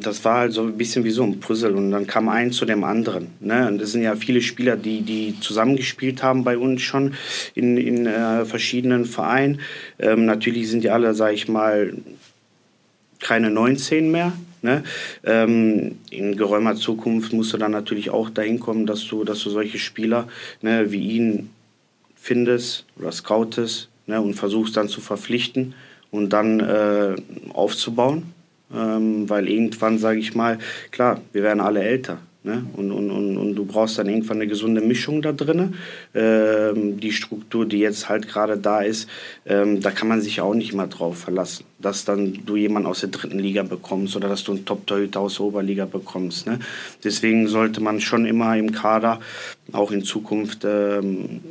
[0.06, 2.66] das war halt so ein bisschen wie so ein Puzzle und dann kam ein zu
[2.66, 3.28] dem anderen.
[3.40, 3.68] Ne?
[3.68, 7.14] Und das sind ja viele Spieler, die, die zusammengespielt haben bei uns schon
[7.56, 9.62] in, in äh, verschiedenen Vereinen.
[10.00, 11.94] Ähm, natürlich sind die alle, sag ich mal,
[13.20, 14.34] keine 19 mehr.
[14.62, 14.84] Ne?
[15.24, 19.50] Ähm, in geräumer Zukunft musst du dann natürlich auch dahin kommen, dass du, dass du
[19.50, 20.28] solche Spieler
[20.62, 21.50] ne, wie ihn
[22.16, 25.74] findest oder scoutest ne, und versuchst dann zu verpflichten
[26.12, 27.16] und dann äh,
[27.54, 28.34] aufzubauen
[28.76, 30.60] ähm, weil irgendwann, sage ich mal,
[30.92, 32.20] klar, wir werden alle älter.
[32.44, 32.66] Ne?
[32.74, 35.76] Und, und, und, und du brauchst dann irgendwann eine gesunde Mischung da drin.
[36.16, 39.08] Ähm, die Struktur, die jetzt halt gerade da ist,
[39.46, 43.02] ähm, da kann man sich auch nicht mal drauf verlassen, dass dann du jemanden aus
[43.02, 46.48] der dritten Liga bekommst oder dass du einen Top-Torhüter aus der Oberliga bekommst.
[46.48, 46.58] Ne?
[47.04, 49.20] Deswegen sollte man schon immer im Kader,
[49.72, 51.42] auch in Zukunft, ähm,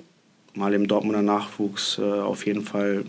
[0.54, 3.04] mal im Dortmunder Nachwuchs äh, auf jeden Fall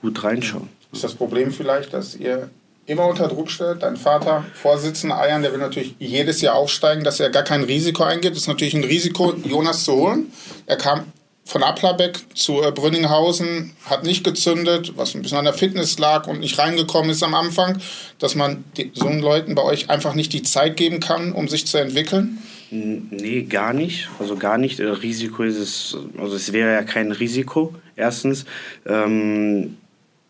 [0.00, 0.68] gut reinschauen.
[0.90, 2.48] Ist das Problem vielleicht, dass ihr
[2.90, 3.82] immer unter Druck stellt.
[3.82, 8.02] Dein Vater, Vorsitzender Eiern, der will natürlich jedes Jahr aufsteigen, dass er gar kein Risiko
[8.02, 8.32] eingeht.
[8.32, 10.32] Das ist natürlich ein Risiko, Jonas zu holen.
[10.66, 11.04] Er kam
[11.44, 16.26] von Applerbeck zu äh, Brünninghausen, hat nicht gezündet, was ein bisschen an der Fitness lag
[16.26, 17.78] und nicht reingekommen ist am Anfang,
[18.18, 21.78] dass man so Leuten bei euch einfach nicht die Zeit geben kann, um sich zu
[21.78, 22.38] entwickeln?
[22.70, 24.08] Nee, gar nicht.
[24.20, 24.80] Also gar nicht.
[24.80, 28.44] Äh, Risiko ist es, also es wäre ja kein Risiko, erstens.
[28.86, 29.76] Ähm,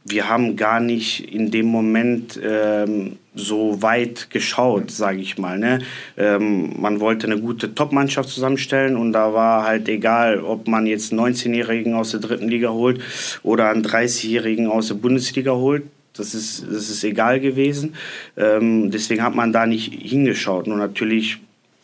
[0.04, 5.58] wir haben gar nicht in dem Moment ähm, so weit geschaut, sage ich mal.
[5.58, 5.80] Ne?
[6.16, 11.12] Ähm, man wollte eine gute Top-Mannschaft zusammenstellen und da war halt egal, ob man jetzt
[11.12, 13.00] einen 19-Jährigen aus der dritten Liga holt
[13.42, 15.84] oder einen 30-Jährigen aus der Bundesliga holt.
[16.14, 17.94] Das ist, das ist egal gewesen.
[18.36, 20.66] Ähm, deswegen hat man da nicht hingeschaut.
[20.66, 21.38] Und natürlich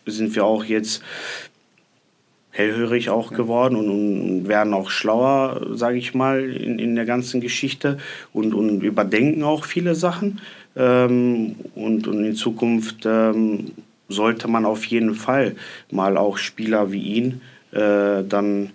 [0.04, 1.02] sind wir auch jetzt
[2.56, 7.40] hellhörig auch geworden und, und werden auch schlauer, sage ich mal, in, in der ganzen
[7.40, 7.98] Geschichte
[8.32, 10.40] und, und überdenken auch viele Sachen.
[10.74, 13.72] Ähm, und, und in Zukunft ähm,
[14.08, 15.56] sollte man auf jeden Fall
[15.90, 17.40] mal auch Spieler wie ihn
[17.72, 18.70] äh, dann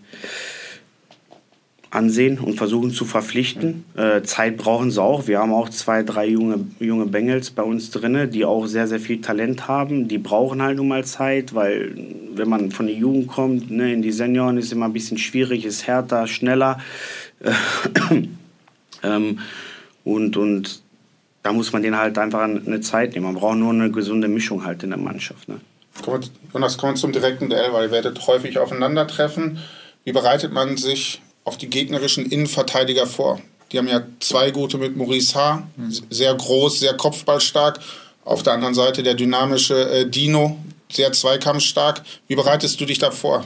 [1.92, 3.84] ansehen und versuchen zu verpflichten.
[3.98, 5.28] Äh, Zeit brauchen sie auch.
[5.28, 9.00] Wir haben auch zwei, drei junge, junge Bengels bei uns drin, die auch sehr, sehr
[9.00, 10.08] viel Talent haben.
[10.08, 11.94] Die brauchen halt nun mal Zeit, weil
[12.34, 15.66] wenn man von der Jugend kommt, ne, in die Senioren ist immer ein bisschen schwierig,
[15.66, 16.80] ist härter, schneller.
[19.04, 19.40] ähm,
[20.06, 20.82] und, und
[21.44, 23.26] da muss man denen halt einfach eine Zeit nehmen.
[23.26, 25.50] Man braucht nur eine gesunde Mischung halt in der Mannschaft.
[25.50, 25.60] Ne?
[26.54, 29.60] Jonas, kommen wir zum direkten Duell, weil ihr werdet häufig aufeinandertreffen.
[30.06, 33.42] Wie bereitet man sich auf die gegnerischen Innenverteidiger vor.
[33.72, 35.64] Die haben ja zwei gute mit Maurice H.,
[36.10, 37.80] sehr groß, sehr kopfballstark.
[38.24, 40.60] Auf der anderen Seite der dynamische äh, Dino,
[40.92, 42.04] sehr zweikampfstark.
[42.28, 43.46] Wie bereitest du dich da vor?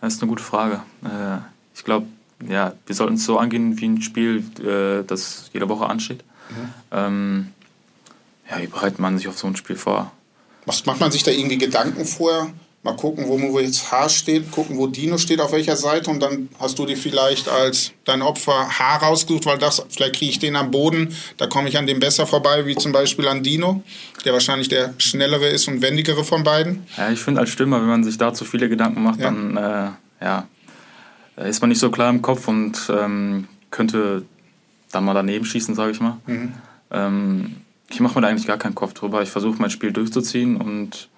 [0.00, 0.82] Das ist eine gute Frage.
[1.04, 1.38] Äh,
[1.74, 2.06] ich glaube,
[2.48, 6.22] ja, wir sollten es so angehen wie ein Spiel, äh, das jede Woche ansteht.
[6.50, 6.72] Mhm.
[6.92, 7.46] Ähm,
[8.50, 10.12] ja, wie bereitet man sich auf so ein Spiel vor?
[10.84, 12.52] macht man sich da irgendwie Gedanken vorher?
[12.82, 16.48] Mal gucken, wo jetzt H steht, gucken, wo Dino steht, auf welcher Seite und dann
[16.58, 20.56] hast du dir vielleicht als dein Opfer H rausgesucht, weil das, vielleicht kriege ich den
[20.56, 23.82] am Boden, da komme ich an dem besser vorbei, wie zum Beispiel an Dino,
[24.24, 26.86] der wahrscheinlich der schnellere ist und wendigere von beiden.
[26.96, 29.26] Ja, ich finde als Stürmer, wenn man sich da zu viele Gedanken macht, ja.
[29.26, 30.48] dann äh, ja,
[31.36, 34.22] ist man nicht so klar im Kopf und ähm, könnte
[34.90, 36.16] dann mal daneben schießen, sage ich mal.
[36.26, 36.52] Mhm.
[36.90, 37.56] Ähm,
[37.90, 39.22] ich mache mir da eigentlich gar keinen Kopf drüber.
[39.22, 41.08] Ich versuche mein Spiel durchzuziehen und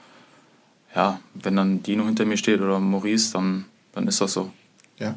[0.94, 4.50] ja, wenn dann Dino hinter mir steht oder Maurice, dann, dann ist das so.
[4.98, 5.14] Ja.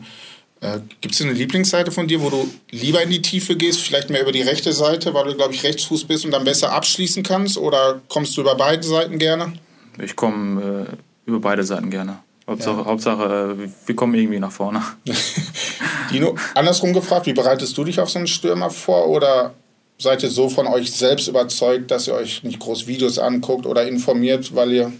[0.62, 4.10] Äh, Gibt es eine Lieblingsseite von dir, wo du lieber in die Tiefe gehst, vielleicht
[4.10, 7.24] mehr über die rechte Seite, weil du, glaube ich, Rechtsfuß bist und dann besser abschließen
[7.24, 7.58] kannst?
[7.58, 9.54] Oder kommst du über beide Seiten gerne?
[10.00, 12.20] Ich komme äh, über beide Seiten gerne.
[12.48, 12.86] Hauptsache, ja.
[12.86, 14.82] Hauptsache äh, wir kommen irgendwie nach vorne.
[16.12, 19.08] Dino, andersrum gefragt, wie bereitest du dich auf so einen Stürmer vor?
[19.10, 19.54] Oder
[19.98, 23.88] seid ihr so von euch selbst überzeugt, dass ihr euch nicht groß Videos anguckt oder
[23.88, 24.94] informiert, weil ihr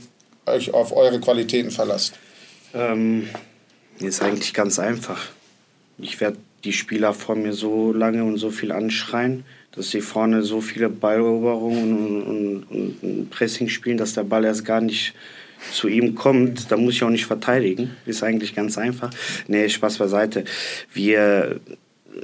[0.46, 2.14] euch auf eure Qualitäten verlasst?
[2.74, 3.30] Ähm,
[4.00, 5.30] ist eigentlich ganz einfach.
[5.98, 10.44] Ich werde die Spieler vor mir so lange und so viel anschreien, dass sie vorne
[10.44, 15.14] so viele Balleroberungen und, und, und Pressing spielen, dass der Ball erst gar nicht
[15.72, 17.96] zu ihm kommt, da muss ich auch nicht verteidigen.
[18.06, 19.10] Ist eigentlich ganz einfach.
[19.48, 20.44] Nee, Spaß beiseite.
[20.94, 21.60] Wir,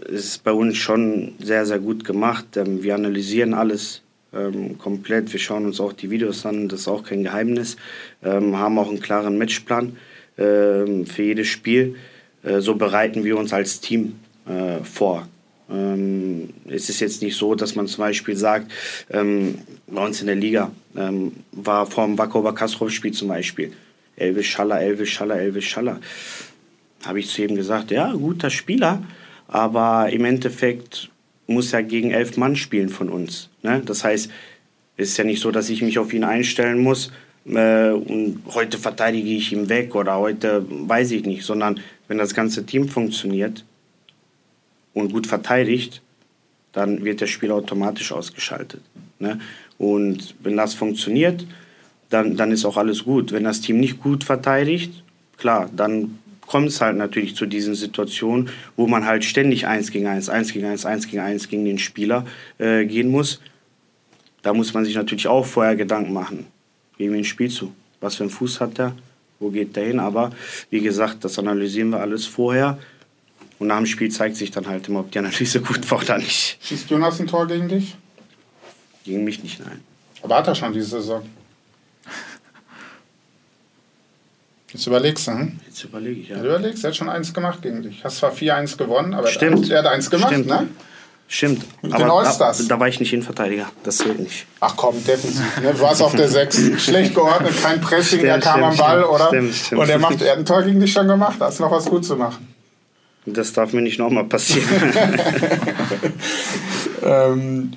[0.07, 2.57] es ist bei uns schon sehr, sehr gut gemacht.
[2.57, 4.01] Ähm, wir analysieren alles
[4.33, 5.31] ähm, komplett.
[5.31, 7.77] Wir schauen uns auch die Videos an, das ist auch kein Geheimnis.
[8.23, 9.97] Ähm, haben auch einen klaren Matchplan
[10.37, 11.95] ähm, für jedes Spiel.
[12.43, 14.15] Äh, so bereiten wir uns als Team
[14.47, 15.27] äh, vor.
[15.69, 18.71] Ähm, es ist jetzt nicht so, dass man zum Beispiel sagt,
[19.09, 23.71] ähm, bei uns in der Liga ähm, war vor dem Wacker Kastrop-Spiel zum Beispiel
[24.15, 25.99] Elvis Schaller, Elvis Schaller, Elvis Schaller.
[27.05, 29.03] Habe ich zu ihm gesagt, ja, guter Spieler,
[29.47, 31.10] aber im Endeffekt
[31.53, 33.49] muss er gegen elf Mann spielen von uns.
[33.63, 33.81] Ne?
[33.85, 34.29] Das heißt,
[34.97, 37.11] es ist ja nicht so, dass ich mich auf ihn einstellen muss
[37.45, 42.33] äh, und heute verteidige ich ihn weg oder heute weiß ich nicht, sondern wenn das
[42.33, 43.63] ganze Team funktioniert,
[44.93, 46.01] und gut verteidigt,
[46.71, 48.81] dann wird das Spiel automatisch ausgeschaltet.
[49.19, 49.39] Ne?
[49.77, 51.45] Und wenn das funktioniert,
[52.09, 53.31] dann, dann ist auch alles gut.
[53.31, 55.03] Wenn das Team nicht gut verteidigt,
[55.37, 56.19] klar, dann
[56.51, 60.51] kommt es halt natürlich zu diesen Situationen, wo man halt ständig eins gegen eins, eins
[60.51, 62.25] gegen eins, eins gegen eins gegen den Spieler
[62.57, 63.39] äh, gehen muss.
[64.41, 66.47] Da muss man sich natürlich auch vorher Gedanken machen.
[66.97, 67.71] Gegen wen spielst du?
[68.01, 68.93] Was für einen Fuß hat der?
[69.39, 70.01] Wo geht der hin?
[70.01, 70.31] Aber
[70.69, 72.77] wie gesagt, das analysieren wir alles vorher.
[73.57, 76.17] Und nach dem Spiel zeigt sich dann halt immer, ob die Analyse gut war oder
[76.17, 76.57] nicht.
[76.63, 77.95] Schießt Jonas ein Tor gegen dich?
[79.05, 79.79] Gegen mich nicht, nein.
[80.21, 81.23] Aber hat er schon diese Saison?
[84.73, 85.59] Jetzt überlegst du, hm?
[85.67, 86.37] Jetzt überlege ich, ja.
[86.37, 88.03] Du überlegst, er hat schon eins gemacht gegen dich.
[88.03, 89.69] Hast zwar 4-1 gewonnen, aber Stimmt.
[89.69, 90.47] er hat eins gemacht, Stimmt.
[90.47, 90.67] ne?
[91.27, 91.63] Stimmt.
[91.81, 92.57] Mit aber den Allstars.
[92.67, 93.69] Da, da war ich nicht Innenverteidiger.
[93.83, 94.45] Das zählt nicht.
[94.59, 95.61] Ach komm, defensiv.
[95.61, 95.71] Ne?
[95.73, 96.71] Du warst auf der 6.
[96.83, 99.13] Schlecht geordnet, kein Pressing, Stimmt, er kam stimmt, am Ball, stimmt.
[99.13, 99.27] oder?
[99.27, 99.81] Stimmt, stimmt.
[99.81, 101.35] Und er, macht, er hat ein Tor gegen dich schon gemacht.
[101.39, 102.53] Da ist noch was gut zu machen.
[103.25, 104.67] Das darf mir nicht nochmal passieren.
[107.03, 107.71] Ähm,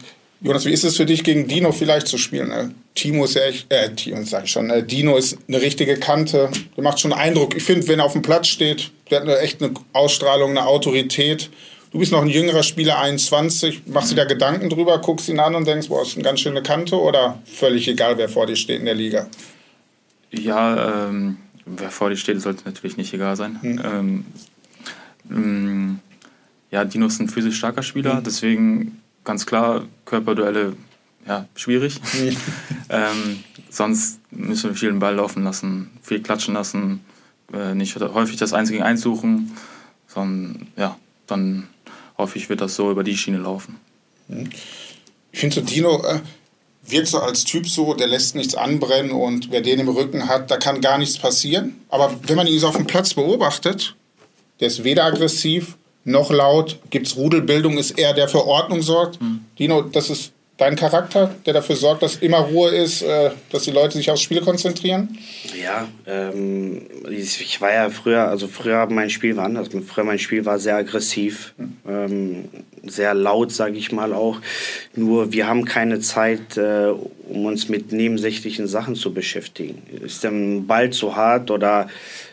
[0.45, 2.51] Jonas, wie ist es für dich, gegen Dino vielleicht zu spielen?
[2.51, 5.97] Äh, Timo ist ja echt, äh, Timo sag ich schon, äh, Dino ist eine richtige
[5.97, 6.51] Kante.
[6.77, 7.57] Der macht schon Eindruck.
[7.57, 10.67] Ich finde, wenn er auf dem Platz steht, der hat eine, echt eine Ausstrahlung, eine
[10.67, 11.49] Autorität.
[11.93, 13.87] Du bist noch ein jüngerer Spieler, 21.
[13.87, 16.63] Machst du da Gedanken drüber, guckst ihn an und denkst, boah, ist eine ganz schöne
[16.63, 19.29] Kante oder völlig egal, wer vor dir steht in der Liga?
[20.31, 23.63] Ja, ähm, wer vor dir steht, sollte natürlich nicht egal sein.
[23.63, 23.81] Hm.
[23.83, 24.25] Ähm,
[25.31, 26.01] ähm,
[26.71, 28.25] ja, Dino ist ein physisch starker Spieler, Hm.
[28.25, 30.75] deswegen ganz klar Körperduelle
[31.27, 32.01] ja, schwierig.
[32.89, 37.01] ähm, sonst müssen wir viel den Ball laufen lassen, viel klatschen lassen,
[37.53, 39.57] äh, nicht häufig das Eins gegen Eins suchen,
[40.07, 41.69] sondern ja, dann
[42.19, 43.79] hoffe ich, wird das so über die Schiene laufen.
[45.33, 46.21] Ich finde so, Dino äh,
[46.87, 50.51] wirkt so als Typ so, der lässt nichts anbrennen und wer den im Rücken hat,
[50.51, 51.81] da kann gar nichts passieren.
[51.89, 53.95] Aber wenn man ihn so auf dem Platz beobachtet,
[54.61, 59.19] der ist weder aggressiv noch laut, gibt es Rudelbildung, ist er, der für Ordnung sorgt.
[59.59, 63.73] Dino, das ist dein Charakter, der dafür sorgt, dass immer Ruhe ist, äh, dass die
[63.73, 65.19] Leute sich aufs Spiel konzentrieren?
[65.61, 69.69] Ja, ähm, ich war ja früher, also früher mein Spiel war anders.
[69.87, 71.55] Früher mein Spiel war sehr aggressiv,
[71.89, 72.49] ähm,
[72.85, 74.41] sehr laut, sage ich mal auch.
[74.95, 76.93] Nur wir haben keine Zeit, äh,
[77.29, 79.83] um uns mit nebensächlichen Sachen zu beschäftigen.
[80.05, 81.89] Ist der Ball zu hart oder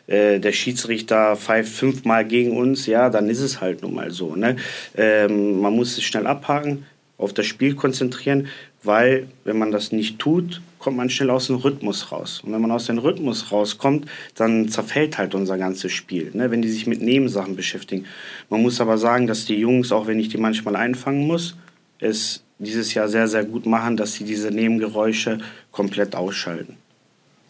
[0.05, 4.35] äh, der Schiedsrichter pfeift fünfmal gegen uns, ja, dann ist es halt nun mal so.
[4.35, 4.57] Ne?
[4.95, 6.85] Ähm, man muss es schnell abhaken
[7.21, 8.47] auf das Spiel konzentrieren,
[8.83, 12.41] weil wenn man das nicht tut, kommt man schnell aus dem Rhythmus raus.
[12.43, 16.49] Und wenn man aus dem Rhythmus rauskommt, dann zerfällt halt unser ganzes Spiel, ne?
[16.49, 18.05] wenn die sich mit Nebensachen beschäftigen.
[18.49, 21.55] Man muss aber sagen, dass die Jungs, auch wenn ich die manchmal einfangen muss,
[21.99, 25.39] es dieses Jahr sehr, sehr gut machen, dass sie diese Nebengeräusche
[25.71, 26.77] komplett ausschalten.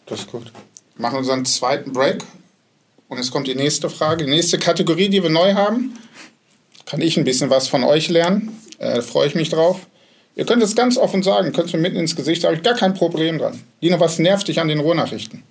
[0.06, 0.52] Das ist gut.
[0.96, 2.24] Wir machen unseren zweiten Break
[3.08, 4.24] und jetzt kommt die nächste Frage.
[4.24, 5.94] Die nächste Kategorie, die wir neu haben,
[6.86, 8.56] kann ich ein bisschen was von euch lernen.
[8.82, 9.86] Äh, freue ich mich drauf.
[10.34, 12.62] Ihr könnt es ganz offen sagen, könnt es mir mitten ins Gesicht, da habe ich
[12.62, 13.62] gar kein Problem dran.
[13.80, 15.42] Dino, was nervt dich an den Ruhrnachrichten?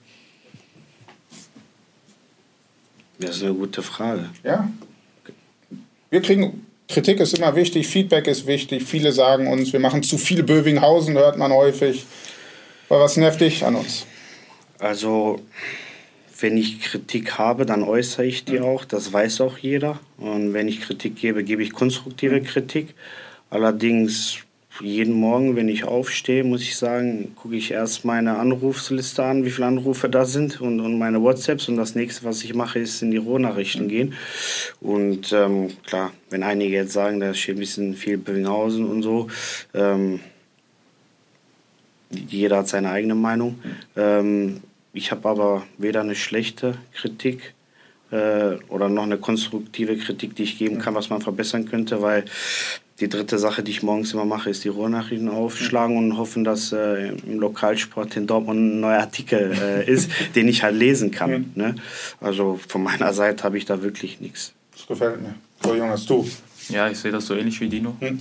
[3.19, 4.29] Das ist eine gute Frage.
[4.43, 4.69] Ja.
[6.09, 8.83] Wir kriegen Kritik ist immer wichtig, Feedback ist wichtig.
[8.83, 12.05] Viele sagen uns, wir machen zu viel Bövinghausen, hört man häufig.
[12.89, 14.05] Aber was nervt dich an uns?
[14.77, 15.39] Also,
[16.41, 18.85] wenn ich Kritik habe, dann äußere ich die auch.
[18.85, 19.99] Das weiß auch jeder.
[20.17, 22.93] Und wenn ich Kritik gebe, gebe ich konstruktive Kritik.
[23.49, 24.39] Allerdings
[24.79, 29.51] jeden Morgen, wenn ich aufstehe, muss ich sagen, gucke ich erst meine Anrufsliste an, wie
[29.51, 31.67] viele Anrufe da sind und, und meine WhatsApps.
[31.67, 34.13] Und das nächste, was ich mache, ist in die Rohnachrichten gehen.
[34.79, 39.27] Und ähm, klar, wenn einige jetzt sagen, da steht ein bisschen viel Bellinghausen und so,
[39.73, 40.21] ähm,
[42.09, 43.59] jeder hat seine eigene Meinung.
[43.95, 44.61] Ähm,
[44.93, 47.53] ich habe aber weder eine schlechte Kritik
[48.11, 52.25] äh, oder noch eine konstruktive Kritik, die ich geben kann, was man verbessern könnte, weil
[52.99, 56.71] die dritte Sache, die ich morgens immer mache, ist die Ruhrnachrichten aufschlagen und hoffen, dass
[56.71, 61.31] äh, im Lokalsport in Dortmund ein neuer Artikel äh, ist, den ich halt lesen kann.
[61.31, 61.51] Mhm.
[61.55, 61.75] Ne?
[62.19, 64.53] Also von meiner Seite habe ich da wirklich nichts.
[64.73, 65.33] Das gefällt mir.
[65.63, 66.27] So, Jonas, du?
[66.69, 67.95] Ja, ich sehe das so ähnlich wie Dino.
[67.99, 68.19] Hm.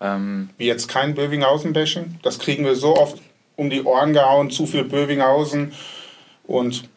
[0.00, 2.18] Ähm, wie jetzt kein Bövinghausen-Bashing.
[2.22, 3.20] Das kriegen wir so oft
[3.56, 5.72] um die Ohren gehauen, zu viel Bövinghausen
[6.52, 6.88] und...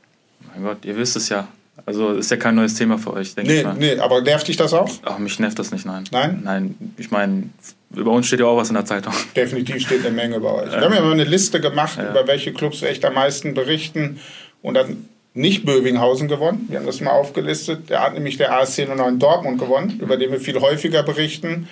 [0.53, 1.47] Mein Gott, ihr wisst es ja.
[1.85, 3.75] Also ist ja kein neues Thema für euch, denke nee, ich mal.
[3.75, 4.89] Nee, aber nervt dich das auch?
[5.03, 6.05] Ach, mich nervt das nicht, nein.
[6.11, 6.41] Nein?
[6.43, 7.49] Nein, ich meine,
[7.93, 9.13] über uns steht ja auch was in der Zeitung.
[9.35, 10.71] Definitiv steht eine Menge bei euch.
[10.71, 12.09] Wir haben ja mal eine Liste gemacht, ja.
[12.09, 14.19] über welche Clubs wir echt am meisten berichten
[14.61, 16.65] und dann nicht Bövinghausen gewonnen.
[16.69, 17.89] Wir haben das mal aufgelistet.
[17.89, 21.67] Der hat nämlich der ASC 09 Dortmund gewonnen, über den wir viel häufiger berichten.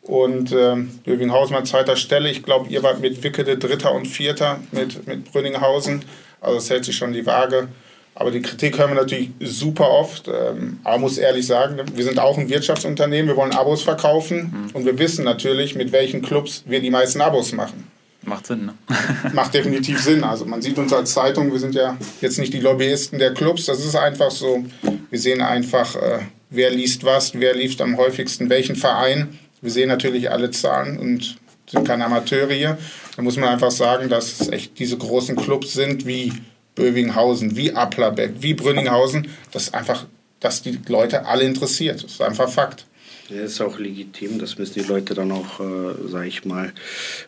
[0.00, 2.30] Und ähm, Bövinghausen an zweiter Stelle.
[2.30, 6.04] Ich glaube, ihr wart mit Wickede Dritter und Vierter mit, mit Brünninghausen.
[6.42, 7.68] Also es hält sich schon die Waage.
[8.14, 10.28] Aber die Kritik hören wir natürlich super oft.
[10.28, 14.70] Ähm, aber muss ehrlich sagen, wir sind auch ein Wirtschaftsunternehmen, wir wollen Abos verkaufen mhm.
[14.74, 17.90] und wir wissen natürlich, mit welchen Clubs wir die meisten Abos machen.
[18.24, 18.74] Macht Sinn, ne?
[19.32, 20.22] Macht definitiv Sinn.
[20.24, 23.66] Also man sieht uns als Zeitung, wir sind ja jetzt nicht die Lobbyisten der Clubs,
[23.66, 24.64] das ist einfach so.
[25.10, 26.18] Wir sehen einfach, äh,
[26.50, 29.38] wer liest was, wer liest am häufigsten welchen Verein.
[29.60, 31.36] Wir sehen natürlich alle Zahlen und
[31.68, 32.78] sind keine Amateure hier.
[33.16, 36.32] Da muss man einfach sagen, dass es echt diese großen Clubs sind wie
[36.74, 40.06] Bövinghausen, wie Applerbeck, wie Brünninghausen, das einfach,
[40.40, 42.02] dass die Leute alle interessiert.
[42.02, 42.86] Das ist einfach Fakt.
[43.28, 46.72] Ja, ist auch legitim, das müssen die Leute dann auch, äh, sage ich mal,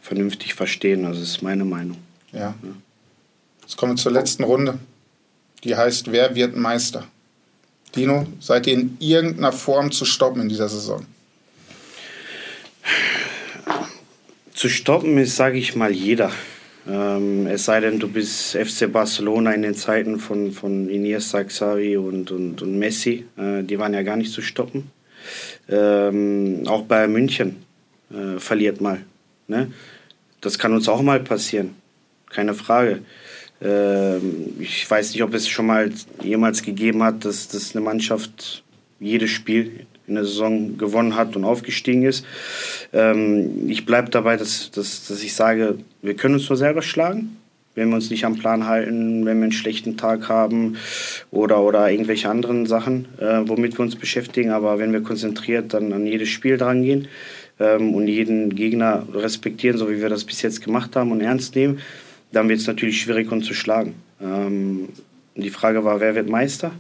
[0.03, 1.05] vernünftig verstehen.
[1.05, 1.99] Also, das ist meine Meinung.
[2.33, 2.55] Ja.
[2.63, 2.75] ja.
[3.63, 4.79] Jetzt kommen wir zur letzten Runde.
[5.63, 7.07] Die heißt, wer wird Meister?
[7.95, 11.07] Dino, seid ihr in irgendeiner Form zu stoppen in dieser Saison?
[14.65, 16.33] Zu stoppen ist, sage ich mal, jeder.
[16.89, 21.99] Ähm, es sei denn, du bist FC Barcelona in den Zeiten von, von Iniesta, Xavi
[21.99, 23.27] und, und, und Messi.
[23.37, 24.91] Äh, die waren ja gar nicht zu stoppen.
[25.69, 27.57] Ähm, auch bei München
[28.11, 29.05] äh, verliert mal.
[29.49, 29.71] Ne?
[30.41, 31.75] Das kann uns auch mal passieren.
[32.31, 33.01] Keine Frage.
[33.61, 38.65] Ähm, ich weiß nicht, ob es schon mal jemals gegeben hat, dass, dass eine Mannschaft
[38.99, 42.25] jedes Spiel in der Saison gewonnen hat und aufgestiegen ist.
[42.93, 47.37] Ähm, ich bleibe dabei, dass, dass, dass ich sage, wir können uns nur selber schlagen,
[47.75, 50.77] wenn wir uns nicht am Plan halten, wenn wir einen schlechten Tag haben
[51.31, 54.51] oder, oder irgendwelche anderen Sachen, äh, womit wir uns beschäftigen.
[54.51, 57.09] Aber wenn wir konzentriert dann an jedes Spiel drangehen
[57.59, 61.57] ähm, und jeden Gegner respektieren, so wie wir das bis jetzt gemacht haben und ernst
[61.57, 61.81] nehmen,
[62.33, 63.95] dann wird es natürlich schwierig, uns zu schlagen.
[64.23, 64.89] Ähm,
[65.37, 66.73] die Frage war, wer wird Meister?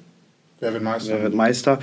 [0.60, 1.14] Wer wird Meister?
[1.14, 1.78] Wer wird Meister?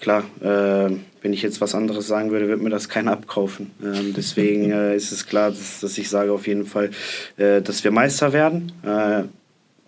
[0.00, 3.70] Klar, äh, wenn ich jetzt was anderes sagen würde, würde mir das keiner abkaufen.
[3.82, 6.90] Ähm, deswegen äh, ist es klar, dass, dass, ich sage auf jeden Fall,
[7.36, 8.72] äh, dass wir Meister werden.
[8.82, 9.24] Äh,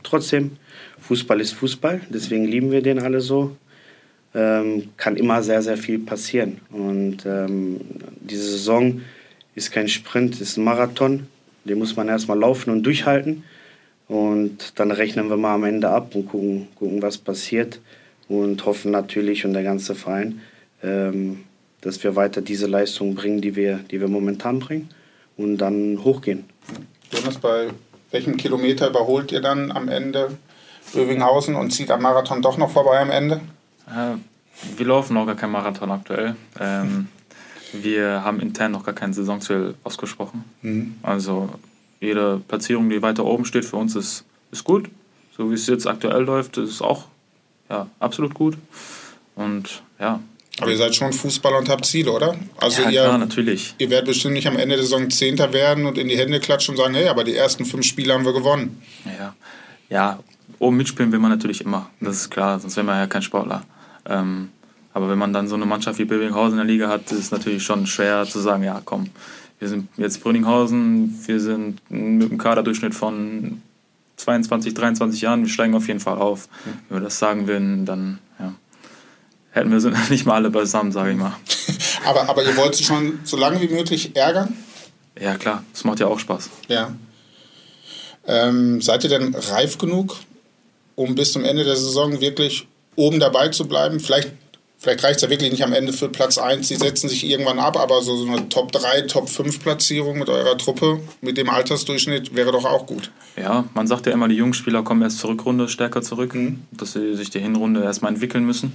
[0.03, 0.57] trotzdem,
[1.01, 3.57] Fußball ist Fußball, deswegen lieben wir den alle so.
[4.33, 6.61] Ähm, kann immer sehr, sehr viel passieren.
[6.71, 7.81] Und ähm,
[8.21, 9.01] diese Saison
[9.57, 11.27] ist kein Sprint, ist ein Marathon.
[11.65, 13.43] Den muss man erstmal laufen und durchhalten.
[14.07, 17.81] Und dann rechnen wir mal am Ende ab und gucken, gucken was passiert
[18.31, 20.41] und hoffen natürlich und der ganze Verein,
[20.83, 21.41] ähm,
[21.81, 24.89] dass wir weiter diese Leistung bringen, die wir, die wir momentan bringen
[25.37, 26.45] und dann hochgehen.
[27.13, 27.69] Jonas, bei
[28.13, 30.39] welchem Kilometer überholt ihr dann am Ende
[30.95, 33.41] Bövinghausen und zieht am Marathon doch noch vorbei am Ende?
[33.89, 34.17] Äh,
[34.77, 36.37] wir laufen noch gar kein Marathon aktuell.
[36.61, 37.09] Ähm,
[37.73, 40.45] wir haben intern noch gar kein Saisonziel ausgesprochen.
[40.63, 40.95] Mhm.
[41.03, 41.49] Also
[41.99, 44.89] jede Platzierung, die weiter oben steht, für uns ist, ist gut.
[45.37, 47.07] So wie es jetzt aktuell läuft, ist es auch
[47.71, 48.59] ja, absolut gut.
[49.37, 50.21] Und ja.
[50.61, 52.37] Aber ihr seid schon Fußballer und habt Ziele, oder?
[52.59, 53.75] Also ja, ihr, klar, natürlich.
[53.79, 56.75] Ihr werdet bestimmt nicht am Ende der Saison Zehnter werden und in die Hände klatschen
[56.75, 58.83] und sagen, hey, aber die ersten fünf Spiele haben wir gewonnen.
[59.19, 59.35] Ja,
[59.89, 60.19] ja
[60.59, 61.89] oben mitspielen will man natürlich immer.
[62.01, 63.63] Das ist klar, sonst wäre man ja kein Sportler.
[64.07, 64.51] Ähm,
[64.93, 67.31] aber wenn man dann so eine Mannschaft wie Bövinghausen in der Liga hat, ist es
[67.31, 69.09] natürlich schon schwer zu sagen, ja komm,
[69.59, 73.63] wir sind jetzt Brünninghausen, wir sind mit einem Kaderdurchschnitt von
[74.21, 76.49] 22, 23 Jahren, wir steigen auf jeden Fall auf.
[76.89, 78.55] Wenn wir das sagen würden, dann ja,
[79.51, 81.35] hätten wir sie nicht mal alle beisammen, sage ich mal.
[82.05, 84.57] aber, aber ihr wollt sie schon so lange wie möglich ärgern?
[85.21, 85.65] Ja, klar.
[85.73, 86.51] Das macht ja auch Spaß.
[86.69, 86.93] Ja.
[88.27, 90.17] Ähm, seid ihr denn reif genug,
[90.95, 94.01] um bis zum Ende der Saison wirklich oben dabei zu bleiben?
[94.01, 94.33] Vielleicht,
[94.81, 96.67] vielleicht reicht es ja wirklich nicht am Ende für Platz 1.
[96.67, 100.29] Sie setzen sich irgendwann ab, aber so, so eine Top 3, Top 5 Platzierung mit
[100.29, 103.13] eurer Truppe, mit dem Altersdurchschnitt, wäre doch auch gut.
[103.37, 106.63] Ja, man sagt ja immer, die Jungspieler kommen erst zur Rückrunde stärker zurück, mhm.
[106.73, 108.73] dass sie sich die Hinrunde erstmal entwickeln müssen.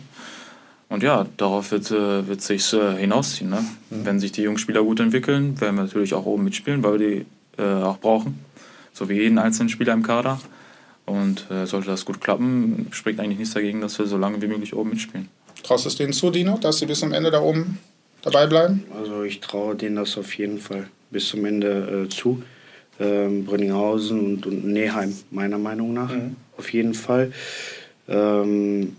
[0.87, 3.49] Und ja, darauf wird, äh, wird sich äh, hinausziehen.
[3.49, 3.65] Ne?
[3.89, 4.05] Mhm.
[4.05, 7.25] Wenn sich die Jungspieler gut entwickeln, werden wir natürlich auch oben mitspielen, weil wir die
[7.61, 8.45] äh, auch brauchen.
[8.93, 10.39] So wie jeden einzelnen Spieler im Kader.
[11.07, 14.47] Und äh, sollte das gut klappen, spricht eigentlich nichts dagegen, dass wir so lange wie
[14.47, 15.29] möglich oben mitspielen.
[15.65, 17.79] Traust du es denen zu, Dino, dass sie bis zum Ende da oben
[18.21, 18.83] dabei bleiben?
[18.95, 22.43] Also ich traue denen das auf jeden Fall bis zum Ende äh, zu.
[22.99, 26.13] Ähm, Brünninghausen und, und Neheim, meiner Meinung nach.
[26.13, 26.35] Mhm.
[26.55, 27.33] Auf jeden Fall.
[28.07, 28.95] Ähm,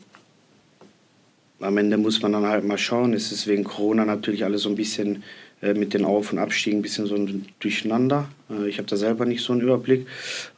[1.61, 3.15] am Ende muss man dann halt mal schauen.
[3.15, 5.23] Es ist wegen Corona natürlich alles so ein bisschen
[5.63, 8.29] äh, mit den Auf- und Abstiegen ein bisschen so ein Durcheinander.
[8.51, 10.09] Äh, ich habe da selber nicht so einen Überblick.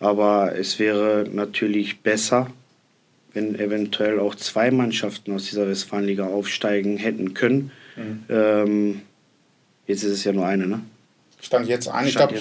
[0.01, 2.49] Aber es wäre natürlich besser,
[3.39, 7.71] wenn eventuell auch zwei Mannschaften aus dieser Westfalenliga aufsteigen hätten können.
[7.97, 8.25] Mhm.
[8.29, 9.01] Ähm,
[9.87, 10.81] jetzt ist es ja nur eine, ne?
[11.41, 12.09] Stand jetzt ein.
[12.09, 12.35] Ich glaube,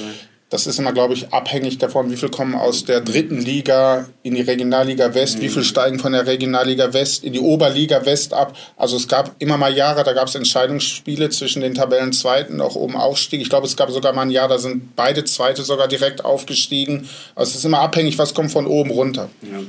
[0.49, 4.33] das ist immer, glaube ich, abhängig davon, wie viel kommen aus der dritten Liga in
[4.33, 5.41] die Regionalliga West, mhm.
[5.41, 8.57] wie viel steigen von der Regionalliga West in die Oberliga West ab.
[8.77, 12.95] Also es gab immer mal Jahre, da gab es Entscheidungsspiele zwischen den Tabellenzweiten, auch oben
[12.95, 13.41] Aufstieg.
[13.41, 17.10] Ich glaube, es gab sogar mal ein Jahr, da sind beide Zweite sogar direkt aufgestiegen.
[17.36, 19.29] Also es ist immer abhängig, was kommt von oben runter.
[19.41, 19.60] Ja.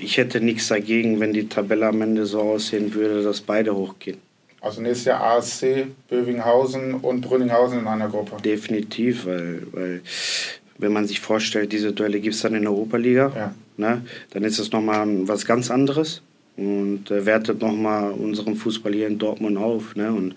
[0.00, 4.18] Ich hätte nichts dagegen, wenn die Tabelle am Ende so aussehen würde, dass beide hochgehen.
[4.60, 8.42] Also nächstes Jahr ASC, Bövinghausen und Brünninghausen in einer Gruppe.
[8.42, 10.00] Definitiv, weil, weil
[10.78, 13.54] wenn man sich vorstellt, diese Duelle gibt es dann in der Oberliga, ja.
[13.76, 16.22] ne, dann ist es nochmal was ganz anderes
[16.56, 19.94] und äh, wertet nochmal unseren Fußball hier in Dortmund auf.
[19.94, 20.34] Ne, und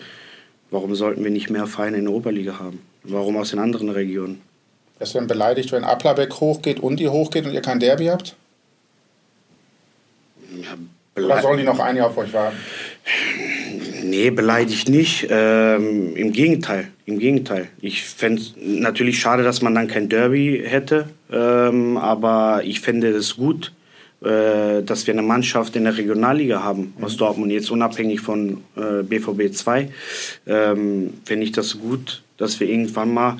[0.70, 2.80] warum sollten wir nicht mehr Vereine in der Oberliga haben?
[3.02, 4.40] Warum aus den anderen Regionen?
[5.00, 8.36] Es werden beleidigt, wenn Applerbeck hochgeht und die hochgeht und ihr kein Derby habt?
[11.16, 12.56] Ja, Oder sollen die noch ein Jahr auf euch warten?
[14.02, 15.26] Nee, beleidigt nicht.
[15.30, 16.88] Ähm, Im Gegenteil.
[17.04, 17.68] Im Gegenteil.
[17.80, 21.08] Ich fände es natürlich schade, dass man dann kein Derby hätte.
[21.30, 23.72] Ähm, aber ich fände es gut,
[24.22, 29.02] äh, dass wir eine Mannschaft in der Regionalliga haben aus Dortmund, jetzt unabhängig von äh,
[29.02, 29.88] BVB 2.
[30.46, 33.36] Ähm, fände ich das gut, dass wir irgendwann mal,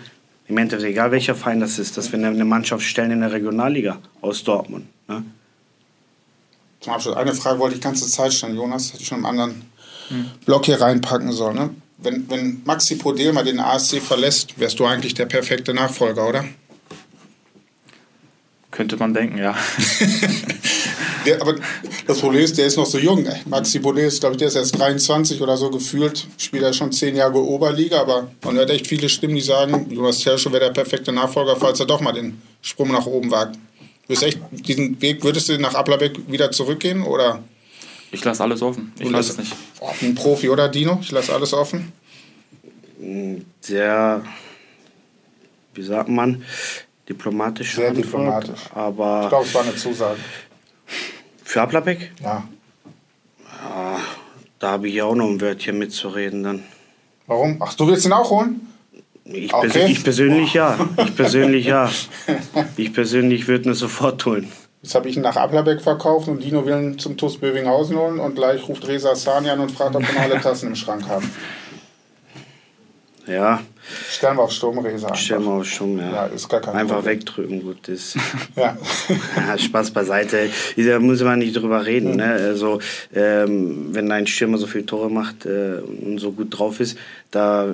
[0.48, 3.32] im Endeffekt egal welcher Verein das ist, dass wir eine, eine Mannschaft stellen in der
[3.32, 4.86] Regionalliga aus Dortmund.
[5.08, 5.22] Ne?
[6.82, 9.26] Zum Abschluss, eine Frage wollte ich die ganze Zeit stellen, Jonas, hatte ich schon im
[9.26, 9.62] anderen
[10.44, 11.54] Block hier reinpacken soll.
[11.54, 11.70] Ne?
[11.98, 16.44] Wenn, wenn Maxi Podel mal den ASC verlässt, wärst du eigentlich der perfekte Nachfolger, oder?
[18.72, 19.54] Könnte man denken, ja.
[21.26, 21.54] der, aber
[22.06, 23.26] das Problem ist, der ist noch so jung.
[23.44, 26.26] Maxi Podel ist, glaube ich, der ist erst 23 oder so gefühlt.
[26.38, 30.18] Spielt er schon zehn Jahre Oberliga, aber man hört echt viele Stimmen, die sagen, Jonas
[30.18, 33.56] Tersche wäre der perfekte Nachfolger, falls er doch mal den Sprung nach oben wagt.
[34.08, 37.42] Echt, diesen Weg würdest du nach Applerbeck wieder zurückgehen oder?
[38.10, 38.92] Ich lasse alles offen.
[38.98, 39.54] Ich weiß es nicht.
[40.02, 40.98] Ein Profi, oder Dino?
[41.00, 41.92] Ich lasse alles offen.
[43.60, 44.22] Sehr,
[45.74, 46.44] wie sagt man,
[47.08, 47.74] diplomatisch.
[47.74, 48.60] Sehr Antwort, diplomatisch.
[48.74, 50.20] Aber ich glaube, es war eine Zusage.
[51.42, 52.12] Für Aplabeck?
[52.22, 52.46] Ja.
[53.64, 54.00] ja
[54.58, 56.64] da habe ich auch noch ein Wörtchen mitzureden dann.
[57.26, 57.56] Warum?
[57.60, 58.71] Ach, du willst ihn auch holen?
[59.24, 59.68] Ich, okay.
[59.68, 60.88] persönlich, ich persönlich ja.
[60.98, 61.90] Ich persönlich ja.
[62.76, 64.50] Ich persönlich würde ihn sofort holen.
[64.82, 68.18] Jetzt habe ich ihn nach Ablerbeck verkauft und Dino will ihn zum TuS Bövinghausen holen
[68.18, 71.06] und gleich ruft Reza Sani an und fragt, ob wir noch alle Tassen im Schrank
[71.08, 71.30] haben.
[73.26, 73.60] Ja.
[74.10, 75.14] Stellen wir auf Sturm, Reza.
[75.14, 76.10] Stellen wir auf Sturm, ja.
[76.10, 77.18] ja ist gar kein einfach Problem.
[77.18, 78.16] wegdrücken, gut ist.
[78.56, 78.76] ja.
[79.36, 79.58] ja.
[79.58, 80.50] Spaß beiseite.
[80.76, 82.12] Da muss man nicht drüber reden.
[82.12, 82.16] Mhm.
[82.16, 82.32] Ne?
[82.32, 82.80] Also,
[83.14, 86.98] ähm, wenn ein Stürmer so viele Tore macht äh, und so gut drauf ist,
[87.30, 87.72] da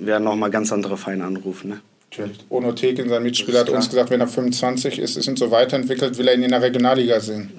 [0.00, 1.70] werden noch mal ganz andere Feinde anrufen.
[1.70, 1.80] Ne?
[2.10, 2.38] Natürlich.
[2.48, 6.18] Ono Tekin, sein Mitspieler, hat uns gesagt, wenn er 25 ist, ist und so weiterentwickelt,
[6.18, 7.50] will er ihn in der Regionalliga sehen.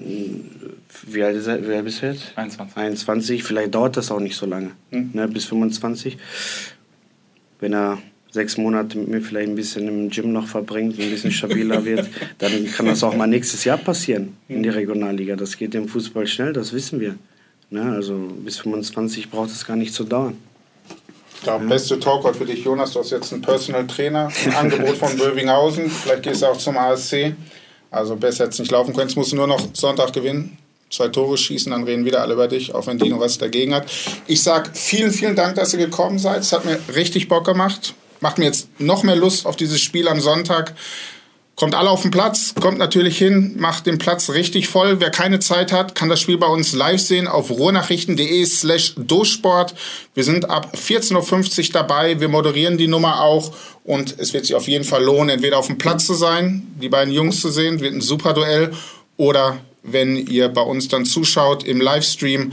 [1.06, 2.32] Wie alt, ist er, wie alt bist du jetzt?
[2.36, 2.76] 21.
[2.76, 5.10] 21, vielleicht dauert das auch nicht so lange, hm.
[5.14, 6.18] ne, bis 25.
[7.60, 7.98] Wenn er
[8.30, 12.08] sechs Monate mit mir vielleicht ein bisschen im Gym noch verbringt, ein bisschen stabiler wird,
[12.38, 15.36] dann kann das auch mal nächstes Jahr passieren in der Regionalliga.
[15.36, 17.16] Das geht im Fußball schnell, das wissen wir.
[17.70, 18.14] Ne, also
[18.44, 20.36] bis 25 braucht es gar nicht zu dauern.
[21.44, 22.92] Ja, beste Talkwort für dich, Jonas.
[22.92, 25.90] Du hast jetzt einen Personal Trainer, ein Angebot von Bövinghausen.
[25.90, 27.34] Vielleicht gehst du auch zum ASC.
[27.90, 29.08] Also besser jetzt nicht laufen können.
[29.08, 30.56] Jetzt musst du nur noch Sonntag gewinnen.
[30.90, 33.86] Zwei Tore schießen, dann reden wieder alle über dich, auch wenn Dino was dagegen hat.
[34.26, 36.40] Ich sage vielen, vielen Dank, dass ihr gekommen seid.
[36.40, 37.94] Es hat mir richtig Bock gemacht.
[38.20, 40.74] Macht mir jetzt noch mehr Lust auf dieses Spiel am Sonntag
[41.62, 44.98] Kommt alle auf den Platz, kommt natürlich hin, macht den Platz richtig voll.
[44.98, 49.72] Wer keine Zeit hat, kann das Spiel bei uns live sehen auf ruhrnachrichten.de slash dosport.
[50.12, 53.54] Wir sind ab 14.50 Uhr dabei, wir moderieren die Nummer auch
[53.84, 56.88] und es wird sich auf jeden Fall lohnen, entweder auf dem Platz zu sein, die
[56.88, 58.72] beiden Jungs zu sehen, wird ein super Duell,
[59.16, 62.50] oder wenn ihr bei uns dann zuschaut im Livestream,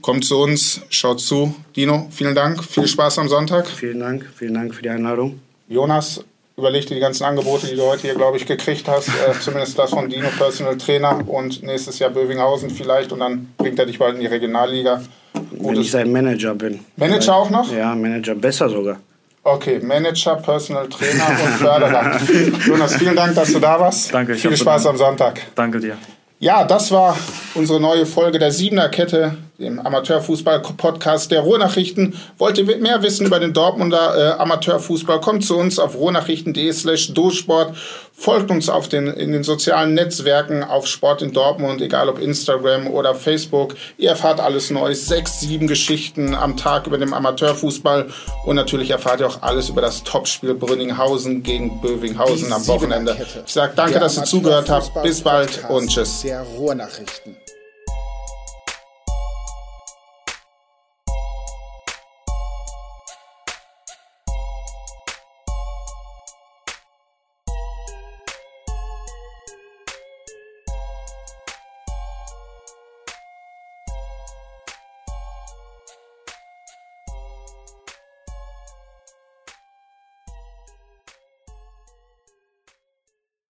[0.00, 1.56] kommt zu uns, schaut zu.
[1.74, 3.66] Dino, vielen Dank, viel Spaß am Sonntag.
[3.66, 5.40] Vielen Dank, vielen Dank für die Einladung.
[5.66, 6.20] Jonas,
[6.58, 9.08] überleg dir die ganzen Angebote, die du heute hier, glaube ich, gekriegt hast.
[9.08, 13.78] Äh, zumindest das von Dino, Personal Trainer und nächstes Jahr Bövinghausen vielleicht und dann bringt
[13.78, 15.00] er dich bald in die Regionalliga.
[15.32, 16.80] Gutes Wenn ich sein Manager bin.
[16.96, 17.72] Manager auch noch?
[17.72, 18.98] Ja, Manager, besser sogar.
[19.44, 22.20] Okay, Manager, Personal Trainer und Förderer.
[22.66, 24.12] Jonas, vielen Dank, dass du da warst.
[24.12, 24.34] Danke.
[24.34, 25.40] Viel Spaß am Sonntag.
[25.54, 25.96] Danke dir.
[26.40, 27.16] Ja, das war
[27.54, 32.14] unsere neue Folge der Siebener Kette, dem Amateurfußball-Podcast der Ruhrnachrichten.
[32.38, 37.12] Wollt ihr mehr wissen über den Dortmunder äh, Amateurfußball, kommt zu uns auf ruhrnachrichten.de slash
[37.12, 37.76] dosport.
[38.12, 42.86] Folgt uns auf den, in den sozialen Netzwerken auf Sport in Dortmund, egal ob Instagram
[42.86, 43.74] oder Facebook.
[43.96, 48.08] Ihr erfahrt alles Neues, sechs, sieben Geschichten am Tag über den Amateurfußball
[48.44, 53.16] und natürlich erfahrt ihr auch alles über das Topspiel Brünninghausen gegen Bövinghausen am Wochenende.
[53.44, 55.02] Ich sage danke, dass ihr zugehört habt.
[55.02, 56.22] Bis bald und tschüss.
[56.22, 57.36] Der Ruhrnachrichten.